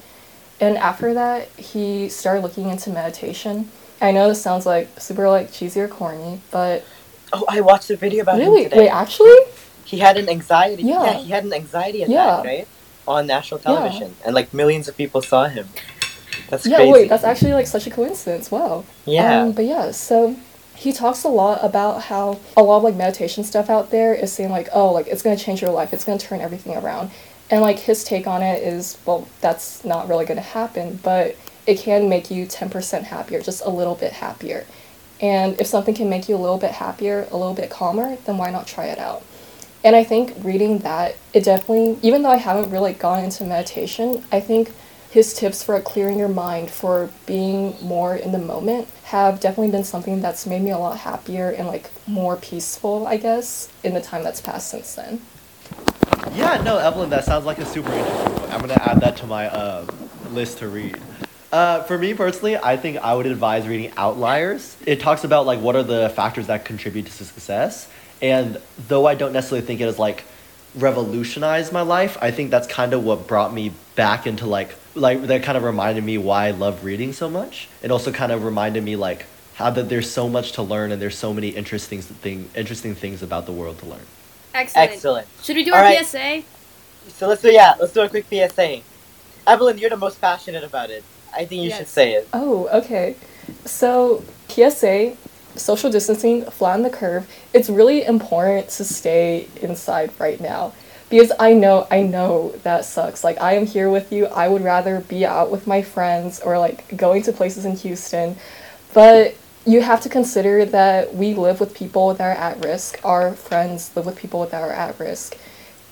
and 0.59 0.77
after 0.77 1.13
that 1.13 1.47
he 1.57 2.09
started 2.09 2.41
looking 2.41 2.69
into 2.69 2.89
meditation 2.89 3.69
i 4.01 4.11
know 4.11 4.27
this 4.29 4.41
sounds 4.41 4.65
like 4.65 4.87
super 4.99 5.27
like 5.29 5.51
cheesy 5.51 5.79
or 5.81 5.87
corny 5.87 6.41
but 6.51 6.83
Oh, 7.33 7.43
I 7.49 7.59
watched 7.59 7.89
a 7.89 7.97
video 7.97 8.21
about 8.21 8.37
really 8.37 8.63
him 8.63 8.69
today. 8.69 8.83
wait 8.83 8.89
actually 8.89 9.35
He 9.83 9.97
had 9.99 10.15
an 10.17 10.29
anxiety. 10.29 10.83
Yeah. 10.83 11.03
Yeah, 11.03 11.13
he 11.19 11.29
had 11.29 11.43
an 11.43 11.51
anxiety 11.53 12.03
attack, 12.03 12.13
Yeah. 12.13 12.41
right? 12.41 12.67
On 13.05 13.27
national 13.27 13.59
Yeah. 13.59 13.63
television, 13.75 14.15
and 14.25 14.33
like 14.33 14.53
millions 14.53 14.87
of 14.87 14.95
people 14.95 15.21
saw 15.21 15.45
him. 15.47 15.67
That's 16.49 16.65
yeah 16.65 16.77
crazy. 16.77 16.91
wait 16.93 17.09
that's 17.09 17.25
actually 17.25 17.53
like 17.53 17.67
such 17.67 17.85
a 17.85 17.89
coincidence 17.89 18.49
wow 18.49 18.85
yeah. 19.05 19.41
Um, 19.43 19.51
but 19.51 19.65
yeah, 19.65 19.91
so 19.91 20.37
he 20.75 20.93
talks 20.93 21.23
a 21.25 21.29
lot 21.29 21.59
about 21.63 22.03
how 22.03 22.39
a 22.55 22.63
lot 22.63 22.77
of 22.77 22.83
like 22.83 22.95
meditation 22.95 23.43
stuff 23.43 23.69
out 23.69 23.89
there 23.91 24.13
is 24.13 24.31
saying 24.31 24.51
like, 24.51 24.69
oh, 24.73 24.91
like 24.93 25.07
it's 25.07 25.21
gonna 25.21 25.35
change 25.35 25.61
your 25.61 25.71
life, 25.71 25.91
it's 25.93 26.05
gonna 26.05 26.19
turn 26.19 26.39
everything 26.39 26.77
around. 26.77 27.11
And 27.49 27.61
like 27.61 27.79
his 27.79 28.03
take 28.03 28.27
on 28.27 28.41
it 28.41 28.61
is, 28.61 28.97
well, 29.05 29.27
that's 29.41 29.85
not 29.85 30.07
really 30.09 30.25
gonna 30.25 30.41
happen, 30.41 30.99
but 31.01 31.35
it 31.65 31.79
can 31.79 32.09
make 32.09 32.29
you 32.31 32.45
10% 32.45 33.03
happier, 33.03 33.41
just 33.41 33.63
a 33.65 33.69
little 33.69 33.95
bit 33.95 34.13
happier. 34.13 34.65
And 35.19 35.59
if 35.59 35.67
something 35.67 35.95
can 35.95 36.09
make 36.09 36.29
you 36.29 36.35
a 36.35 36.37
little 36.37 36.57
bit 36.57 36.71
happier, 36.71 37.27
a 37.31 37.37
little 37.37 37.53
bit 37.53 37.69
calmer, 37.69 38.17
then 38.25 38.37
why 38.37 38.51
not 38.51 38.67
try 38.67 38.85
it 38.85 38.99
out? 38.99 39.23
And 39.83 39.95
I 39.95 40.03
think 40.03 40.33
reading 40.43 40.79
that, 40.79 41.15
it 41.33 41.43
definitely, 41.43 41.97
even 42.01 42.21
though 42.21 42.31
I 42.31 42.37
haven't 42.37 42.71
really 42.71 42.93
gone 42.93 43.23
into 43.23 43.45
meditation, 43.45 44.23
I 44.31 44.39
think 44.39 44.71
his 45.09 45.33
tips 45.33 45.63
for 45.63 45.79
clearing 45.79 46.19
your 46.19 46.27
mind, 46.27 46.69
for 46.69 47.09
being 47.25 47.75
more 47.81 48.15
in 48.15 48.31
the 48.31 48.39
moment, 48.39 48.87
have 49.05 49.39
definitely 49.39 49.71
been 49.71 49.83
something 49.83 50.21
that's 50.21 50.45
made 50.45 50.61
me 50.61 50.71
a 50.71 50.77
lot 50.77 50.97
happier 50.97 51.49
and 51.49 51.67
like 51.67 51.89
more 52.05 52.35
peaceful, 52.35 53.07
I 53.07 53.17
guess, 53.17 53.69
in 53.83 53.93
the 53.93 54.01
time 54.01 54.23
that's 54.23 54.41
passed 54.41 54.69
since 54.69 54.95
then. 54.95 55.21
Yeah, 56.33 56.61
no, 56.63 56.77
Evelyn, 56.77 57.09
that 57.09 57.25
sounds 57.25 57.45
like 57.45 57.57
a 57.57 57.65
super 57.65 57.91
interesting 57.91 58.33
book. 58.33 58.53
I'm 58.53 58.61
gonna 58.61 58.81
add 58.81 59.01
that 59.01 59.17
to 59.17 59.27
my 59.27 59.47
uh, 59.47 59.85
list 60.31 60.59
to 60.59 60.67
read. 60.67 60.97
Uh, 61.51 61.81
for 61.83 61.97
me 61.97 62.13
personally, 62.13 62.57
I 62.57 62.77
think 62.77 62.97
I 62.97 63.15
would 63.15 63.25
advise 63.25 63.67
reading 63.67 63.91
Outliers. 63.97 64.77
It 64.85 64.99
talks 64.99 65.23
about 65.23 65.45
like 65.45 65.59
what 65.59 65.75
are 65.75 65.83
the 65.83 66.09
factors 66.15 66.47
that 66.47 66.65
contribute 66.65 67.05
to 67.05 67.11
success, 67.11 67.89
and 68.21 68.61
though 68.87 69.05
I 69.05 69.15
don't 69.15 69.33
necessarily 69.33 69.65
think 69.65 69.81
it 69.81 69.85
has 69.85 69.97
like 69.97 70.25
revolutionized 70.75 71.71
my 71.71 71.81
life, 71.81 72.17
I 72.21 72.31
think 72.31 72.51
that's 72.51 72.67
kind 72.67 72.93
of 72.93 73.03
what 73.03 73.27
brought 73.27 73.53
me 73.53 73.71
back 73.95 74.27
into 74.27 74.45
like 74.45 74.75
like 74.95 75.23
that 75.23 75.43
kind 75.43 75.57
of 75.57 75.63
reminded 75.63 76.03
me 76.03 76.17
why 76.17 76.47
I 76.47 76.51
love 76.51 76.83
reading 76.83 77.13
so 77.13 77.29
much. 77.29 77.67
It 77.81 77.91
also 77.91 78.11
kind 78.11 78.31
of 78.31 78.43
reminded 78.43 78.83
me 78.83 78.95
like 78.95 79.25
how 79.55 79.69
that 79.71 79.89
there's 79.89 80.09
so 80.09 80.29
much 80.29 80.51
to 80.53 80.61
learn 80.61 80.91
and 80.91 81.01
there's 81.01 81.17
so 81.17 81.33
many 81.33 81.49
interesting 81.49 82.01
thing 82.01 82.49
interesting 82.55 82.93
things 82.93 83.23
about 83.23 83.45
the 83.45 83.51
world 83.51 83.79
to 83.79 83.85
learn. 83.85 84.05
Excellent. 84.57 84.91
Excellent. 84.91 85.27
Should 85.43 85.55
we 85.55 85.63
do 85.63 85.71
All 85.71 85.77
our 85.77 85.83
right. 85.83 86.05
PSA? 86.05 86.43
So 87.09 87.27
let's 87.27 87.41
do 87.41 87.51
yeah, 87.51 87.75
let's 87.79 87.93
do 87.93 88.01
a 88.01 88.09
quick 88.09 88.25
PSA. 88.29 88.81
Evelyn, 89.45 89.77
you're 89.77 89.89
the 89.89 89.97
most 89.97 90.19
passionate 90.19 90.63
about 90.63 90.89
it. 90.89 91.03
I 91.33 91.45
think 91.45 91.63
you 91.63 91.71
should 91.71 91.87
say 91.87 92.13
it. 92.13 92.27
Oh, 92.33 92.67
okay. 92.73 93.15
So, 93.65 94.23
PSA, 94.49 95.15
social 95.55 95.89
distancing, 95.89 96.43
flatten 96.45 96.83
the 96.83 96.89
curve. 96.89 97.29
It's 97.53 97.69
really 97.69 98.03
important 98.03 98.69
to 98.69 98.83
stay 98.83 99.47
inside 99.61 100.11
right 100.19 100.39
now. 100.41 100.73
Because 101.09 101.31
I 101.39 101.53
know, 101.53 101.87
I 101.89 102.01
know 102.01 102.53
that 102.63 102.83
sucks. 102.83 103.23
Like, 103.23 103.39
I 103.39 103.53
am 103.53 103.65
here 103.65 103.89
with 103.89 104.11
you. 104.11 104.25
I 104.25 104.49
would 104.49 104.61
rather 104.61 104.99
be 105.01 105.25
out 105.25 105.49
with 105.49 105.65
my 105.65 105.81
friends 105.81 106.41
or 106.41 106.59
like 106.59 106.97
going 106.97 107.23
to 107.23 107.31
places 107.31 107.63
in 107.63 107.77
Houston. 107.77 108.35
But 108.93 109.35
you 109.67 109.81
have 109.81 109.99
to 110.01 110.09
consider 110.09 110.63
that 110.63 111.13
we 111.13 111.33
live 111.33 111.59
with 111.59 111.75
people 111.75 112.13
that 112.13 112.23
are 112.23 112.41
at 112.41 112.63
risk. 112.63 112.99
Our 113.03 113.33
friends 113.33 113.91
live 113.95 114.05
with 114.05 114.15
people 114.15 114.45
that 114.45 114.63
are 114.63 114.71
at 114.71 114.97
risk. 114.97 115.37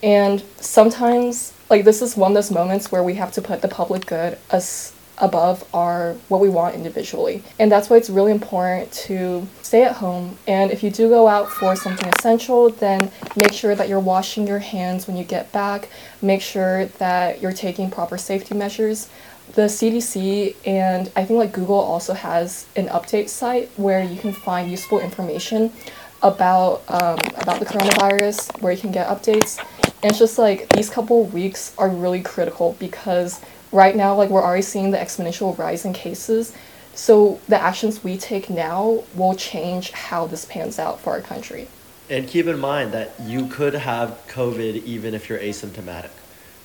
And 0.01 0.41
sometimes, 0.57 1.53
like, 1.69 1.83
this 1.83 2.01
is 2.01 2.15
one 2.15 2.31
of 2.31 2.35
those 2.35 2.51
moments 2.51 2.89
where 2.89 3.03
we 3.03 3.15
have 3.15 3.33
to 3.33 3.41
put 3.41 3.61
the 3.61 3.67
public 3.67 4.05
good 4.05 4.37
as 4.49 4.93
above 5.17 5.63
our 5.73 6.13
what 6.27 6.41
we 6.41 6.49
want 6.49 6.75
individually. 6.75 7.43
And 7.59 7.71
that's 7.71 7.89
why 7.89 7.97
it's 7.97 8.09
really 8.09 8.31
important 8.31 8.91
to 8.93 9.47
stay 9.61 9.83
at 9.83 9.93
home. 9.97 10.37
And 10.47 10.71
if 10.71 10.83
you 10.83 10.89
do 10.89 11.09
go 11.09 11.27
out 11.27 11.49
for 11.49 11.75
something 11.75 12.09
essential, 12.17 12.69
then 12.69 13.11
make 13.35 13.53
sure 13.53 13.75
that 13.75 13.89
you're 13.89 13.99
washing 13.99 14.47
your 14.47 14.59
hands 14.59 15.07
when 15.07 15.17
you 15.17 15.23
get 15.23 15.51
back. 15.51 15.89
Make 16.21 16.41
sure 16.41 16.85
that 16.85 17.41
you're 17.41 17.53
taking 17.53 17.89
proper 17.91 18.17
safety 18.17 18.55
measures. 18.55 19.09
The 19.53 19.63
CDC 19.63 20.55
and 20.65 21.11
I 21.15 21.23
think 21.23 21.37
like 21.37 21.53
Google 21.53 21.79
also 21.79 22.13
has 22.13 22.65
an 22.75 22.87
update 22.87 23.29
site 23.29 23.69
where 23.77 24.03
you 24.03 24.19
can 24.19 24.33
find 24.33 24.69
useful 24.69 24.99
information 24.99 25.71
about 26.21 26.83
um, 26.89 27.19
about 27.37 27.59
the 27.59 27.65
coronavirus, 27.65 28.61
where 28.61 28.73
you 28.73 28.79
can 28.79 28.91
get 28.91 29.07
updates. 29.07 29.63
And 30.01 30.11
it's 30.11 30.19
just 30.19 30.37
like 30.37 30.67
these 30.69 30.89
couple 30.89 31.25
weeks 31.25 31.73
are 31.77 31.89
really 31.89 32.21
critical 32.21 32.75
because 32.79 33.39
right 33.71 33.95
now, 33.95 34.15
like 34.15 34.29
we're 34.29 34.43
already 34.43 34.61
seeing 34.61 34.91
the 34.91 34.97
exponential 34.97 35.57
rise 35.57 35.85
in 35.85 35.93
cases. 35.93 36.53
So 36.95 37.39
the 37.47 37.61
actions 37.61 38.03
we 38.03 38.17
take 38.17 38.49
now 38.49 39.03
will 39.15 39.35
change 39.35 39.91
how 39.91 40.27
this 40.27 40.45
pans 40.45 40.79
out 40.79 40.99
for 40.99 41.11
our 41.11 41.21
country. 41.21 41.67
And 42.09 42.27
keep 42.27 42.47
in 42.47 42.59
mind 42.59 42.93
that 42.93 43.19
you 43.21 43.47
could 43.47 43.73
have 43.73 44.21
COVID 44.27 44.83
even 44.83 45.13
if 45.13 45.27
you're 45.27 45.39
asymptomatic, 45.39 46.11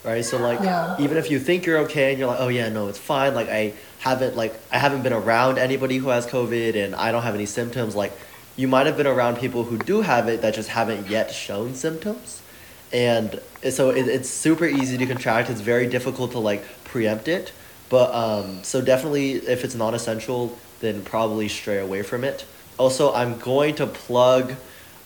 right? 0.04 0.24
So 0.24 0.38
like, 0.38 0.60
Yeah. 0.60 0.96
even 0.98 1.16
if 1.16 1.30
you 1.30 1.38
think 1.38 1.66
you're 1.66 1.78
okay 1.80 2.10
and 2.10 2.18
you're 2.18 2.28
like, 2.28 2.40
oh 2.40 2.48
yeah, 2.48 2.68
no, 2.68 2.88
it's 2.88 2.98
fine. 2.98 3.34
Like 3.34 3.48
I 3.48 3.74
haven't 4.00 4.36
like 4.36 4.54
I 4.72 4.78
haven't 4.78 5.02
been 5.02 5.12
around 5.12 5.58
anybody 5.58 5.98
who 5.98 6.08
has 6.08 6.26
COVID 6.26 6.74
and 6.82 6.94
I 6.94 7.12
don't 7.12 7.22
have 7.22 7.34
any 7.34 7.46
symptoms. 7.46 7.94
Like, 7.94 8.12
you 8.56 8.68
might 8.68 8.86
have 8.86 8.96
been 8.96 9.06
around 9.06 9.36
people 9.38 9.64
who 9.64 9.78
do 9.78 10.02
have 10.02 10.28
it 10.28 10.42
that 10.42 10.54
just 10.54 10.68
haven't 10.70 11.08
yet 11.08 11.30
shown 11.32 11.74
symptoms, 11.74 12.42
and 12.92 13.40
so 13.70 13.90
it, 13.90 14.06
it's 14.08 14.28
super 14.28 14.66
easy 14.66 14.98
to 14.98 15.06
contract. 15.06 15.48
It's 15.50 15.60
very 15.60 15.86
difficult 15.86 16.32
to 16.32 16.38
like 16.38 16.62
preempt 16.84 17.28
it, 17.28 17.52
But 17.88 18.12
um, 18.14 18.62
so 18.64 18.80
definitely, 18.82 19.32
if 19.34 19.64
it's 19.64 19.74
not 19.74 19.94
essential, 19.94 20.58
then 20.80 21.02
probably 21.02 21.48
stray 21.48 21.78
away 21.78 22.02
from 22.02 22.24
it. 22.24 22.44
Also, 22.78 23.12
I'm 23.14 23.38
going 23.38 23.74
to 23.76 23.86
plug 23.86 24.54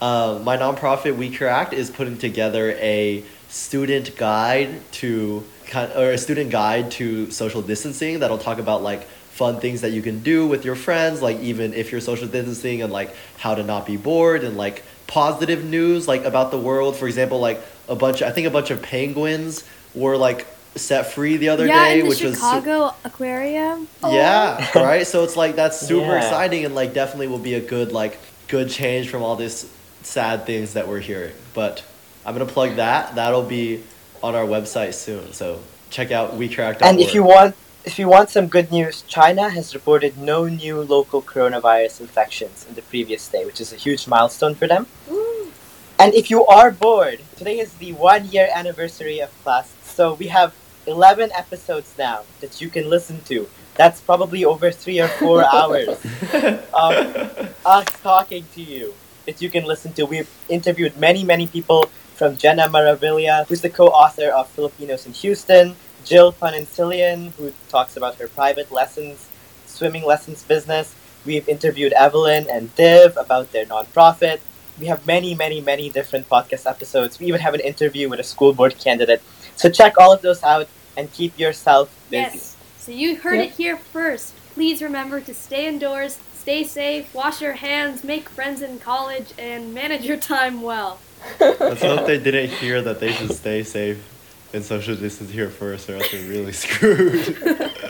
uh, 0.00 0.40
my 0.42 0.56
nonprofit 0.56 1.16
We 1.16 1.30
Cure 1.30 1.48
Act 1.48 1.72
is 1.72 1.90
putting 1.90 2.18
together 2.18 2.72
a 2.80 3.24
student 3.54 4.16
guide 4.16 4.68
to 4.90 5.44
kind 5.66 5.92
or 5.92 6.10
a 6.10 6.18
student 6.18 6.50
guide 6.50 6.90
to 6.90 7.30
social 7.30 7.62
distancing 7.62 8.18
that'll 8.18 8.36
talk 8.38 8.58
about 8.58 8.82
like 8.82 9.04
fun 9.30 9.60
things 9.60 9.80
that 9.82 9.92
you 9.92 10.02
can 10.02 10.20
do 10.20 10.46
with 10.46 10.64
your 10.64 10.74
friends, 10.74 11.22
like 11.22 11.38
even 11.40 11.72
if 11.72 11.92
you're 11.92 12.00
social 12.00 12.26
distancing 12.26 12.82
and 12.82 12.92
like 12.92 13.14
how 13.38 13.54
to 13.54 13.62
not 13.62 13.86
be 13.86 13.96
bored 13.96 14.42
and 14.44 14.56
like 14.56 14.82
positive 15.06 15.64
news 15.64 16.08
like 16.08 16.24
about 16.24 16.50
the 16.50 16.58
world. 16.58 16.96
For 16.96 17.06
example, 17.06 17.38
like 17.38 17.60
a 17.88 17.94
bunch 17.94 18.22
I 18.22 18.30
think 18.32 18.46
a 18.48 18.50
bunch 18.50 18.70
of 18.70 18.82
penguins 18.82 19.62
were 19.94 20.16
like 20.16 20.46
set 20.74 21.12
free 21.12 21.36
the 21.36 21.50
other 21.50 21.66
yeah, 21.66 21.84
day, 21.84 21.98
in 22.00 22.04
the 22.04 22.08
which 22.08 22.22
was 22.22 22.34
su- 22.34 22.40
Chicago 22.40 22.92
Aquarium. 23.04 23.86
yeah, 24.02 24.68
oh. 24.74 24.82
right. 24.84 25.06
So 25.06 25.22
it's 25.22 25.36
like 25.36 25.54
that's 25.54 25.78
super 25.78 26.06
Yeah. 26.06 26.16
exciting 26.18 26.64
and 26.64 26.74
like 26.74 26.92
definitely 26.92 27.28
will 27.28 27.38
be 27.38 27.54
a 27.54 27.60
good 27.60 27.92
like 27.92 28.18
good 28.48 28.68
change 28.68 29.08
from 29.10 29.22
all 29.22 29.36
this 29.36 29.70
sad 30.02 30.44
things 30.44 30.72
that 30.74 30.88
we're 30.88 30.98
hearing. 31.00 31.32
But 31.54 31.84
I'm 32.24 32.34
gonna 32.34 32.46
plug 32.46 32.76
that. 32.76 33.14
That'll 33.14 33.42
be 33.42 33.82
on 34.22 34.34
our 34.34 34.46
website 34.46 34.94
soon. 34.94 35.32
So 35.32 35.60
check 35.90 36.10
out 36.10 36.38
WeCrack.org. 36.38 36.82
And 36.82 36.98
if 36.98 37.14
you 37.14 37.22
want, 37.22 37.54
if 37.84 37.98
you 37.98 38.08
want 38.08 38.30
some 38.30 38.46
good 38.48 38.72
news, 38.72 39.02
China 39.02 39.50
has 39.50 39.74
reported 39.74 40.16
no 40.16 40.48
new 40.48 40.80
local 40.80 41.20
coronavirus 41.20 42.00
infections 42.00 42.64
in 42.68 42.74
the 42.74 42.82
previous 42.82 43.28
day, 43.28 43.44
which 43.44 43.60
is 43.60 43.72
a 43.72 43.76
huge 43.76 44.08
milestone 44.08 44.54
for 44.54 44.66
them. 44.66 44.86
Woo. 45.08 45.52
And 45.98 46.14
if 46.14 46.30
you 46.30 46.44
are 46.46 46.70
bored, 46.70 47.20
today 47.36 47.58
is 47.58 47.74
the 47.74 47.92
one 47.92 48.26
year 48.26 48.48
anniversary 48.52 49.20
of 49.20 49.30
class, 49.42 49.72
so 49.82 50.14
we 50.14 50.28
have 50.28 50.54
11 50.86 51.30
episodes 51.36 51.94
now 51.98 52.22
that 52.40 52.60
you 52.60 52.68
can 52.68 52.90
listen 52.90 53.20
to. 53.22 53.48
That's 53.76 54.00
probably 54.00 54.44
over 54.44 54.70
three 54.70 55.00
or 55.00 55.08
four 55.08 55.44
hours 55.54 55.88
of 55.88 57.54
us 57.66 57.86
talking 58.02 58.44
to 58.54 58.62
you 58.62 58.94
that 59.26 59.40
you 59.40 59.50
can 59.50 59.64
listen 59.64 59.92
to. 59.94 60.04
We've 60.04 60.30
interviewed 60.48 60.96
many, 60.96 61.24
many 61.24 61.46
people 61.46 61.90
from 62.14 62.36
Jenna 62.36 62.68
Maravilla, 62.68 63.46
who's 63.46 63.60
the 63.60 63.70
co-author 63.70 64.28
of 64.28 64.48
Filipinos 64.48 65.06
in 65.06 65.12
Houston, 65.14 65.74
Jill 66.04 66.32
Panancilian, 66.32 67.32
who 67.32 67.52
talks 67.68 67.96
about 67.96 68.16
her 68.16 68.28
private 68.28 68.70
lessons, 68.70 69.28
swimming 69.66 70.04
lessons 70.04 70.42
business. 70.44 70.94
We've 71.26 71.48
interviewed 71.48 71.92
Evelyn 71.94 72.48
and 72.48 72.74
Div 72.76 73.16
about 73.16 73.52
their 73.52 73.66
nonprofit. 73.66 74.40
We 74.78 74.86
have 74.86 75.06
many, 75.06 75.34
many, 75.34 75.60
many 75.60 75.88
different 75.90 76.28
podcast 76.28 76.68
episodes. 76.68 77.18
We 77.18 77.26
even 77.26 77.40
have 77.40 77.54
an 77.54 77.60
interview 77.60 78.08
with 78.08 78.20
a 78.20 78.24
school 78.24 78.52
board 78.52 78.78
candidate. 78.78 79.22
So 79.56 79.70
check 79.70 79.94
all 79.98 80.12
of 80.12 80.22
those 80.22 80.42
out 80.42 80.68
and 80.96 81.12
keep 81.12 81.38
yourself 81.38 81.90
busy. 82.10 82.38
Yes. 82.38 82.56
So 82.78 82.92
you 82.92 83.16
heard 83.16 83.36
Yep. 83.36 83.46
it 83.46 83.52
here 83.52 83.76
first. 83.76 84.34
Please 84.52 84.82
remember 84.82 85.20
to 85.20 85.34
stay 85.34 85.66
indoors, 85.66 86.18
stay 86.36 86.62
safe, 86.62 87.12
wash 87.14 87.40
your 87.40 87.54
hands, 87.54 88.04
make 88.04 88.28
friends 88.28 88.62
in 88.62 88.78
college, 88.78 89.32
and 89.38 89.72
manage 89.72 90.04
your 90.04 90.16
time 90.18 90.60
well. 90.62 91.00
Let's 91.40 91.82
hope 91.82 92.06
they 92.06 92.18
didn't 92.18 92.50
hear 92.50 92.82
that 92.82 93.00
they 93.00 93.12
should 93.12 93.32
stay 93.32 93.62
safe 93.62 94.10
and 94.52 94.64
social 94.64 94.94
distance 94.96 95.30
here 95.30 95.50
first, 95.50 95.88
or 95.90 95.96
else 95.96 96.10
they're 96.12 96.28
really 96.28 96.52
screwed. 96.52 97.36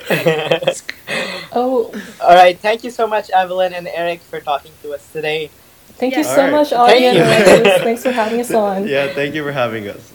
Oh, 1.57 1.93
all 2.21 2.35
right. 2.35 2.59
Thank 2.59 2.83
you 2.83 2.91
so 2.91 3.07
much, 3.07 3.31
Evelyn 3.31 3.75
and 3.75 3.87
Eric, 3.87 4.21
for 4.23 4.41
talking 4.41 4.73
to 4.83 4.93
us 4.93 5.13
today. 5.13 5.51
thank 5.99 6.17
you 6.17 6.23
Yeah. 6.23 6.35
so 6.35 6.41
Alright. 6.47 6.53
much, 6.53 6.71
Thank 6.71 6.81
audience. 7.15 7.19
you. 7.19 7.85
Thanks 7.85 8.03
for 8.03 8.11
having 8.11 8.41
us 8.41 8.51
on. 8.55 8.89
yeah, 8.89 9.13
thank 9.15 9.35
you 9.37 9.45
for 9.45 9.53
having 9.53 9.89
us. 9.89 10.14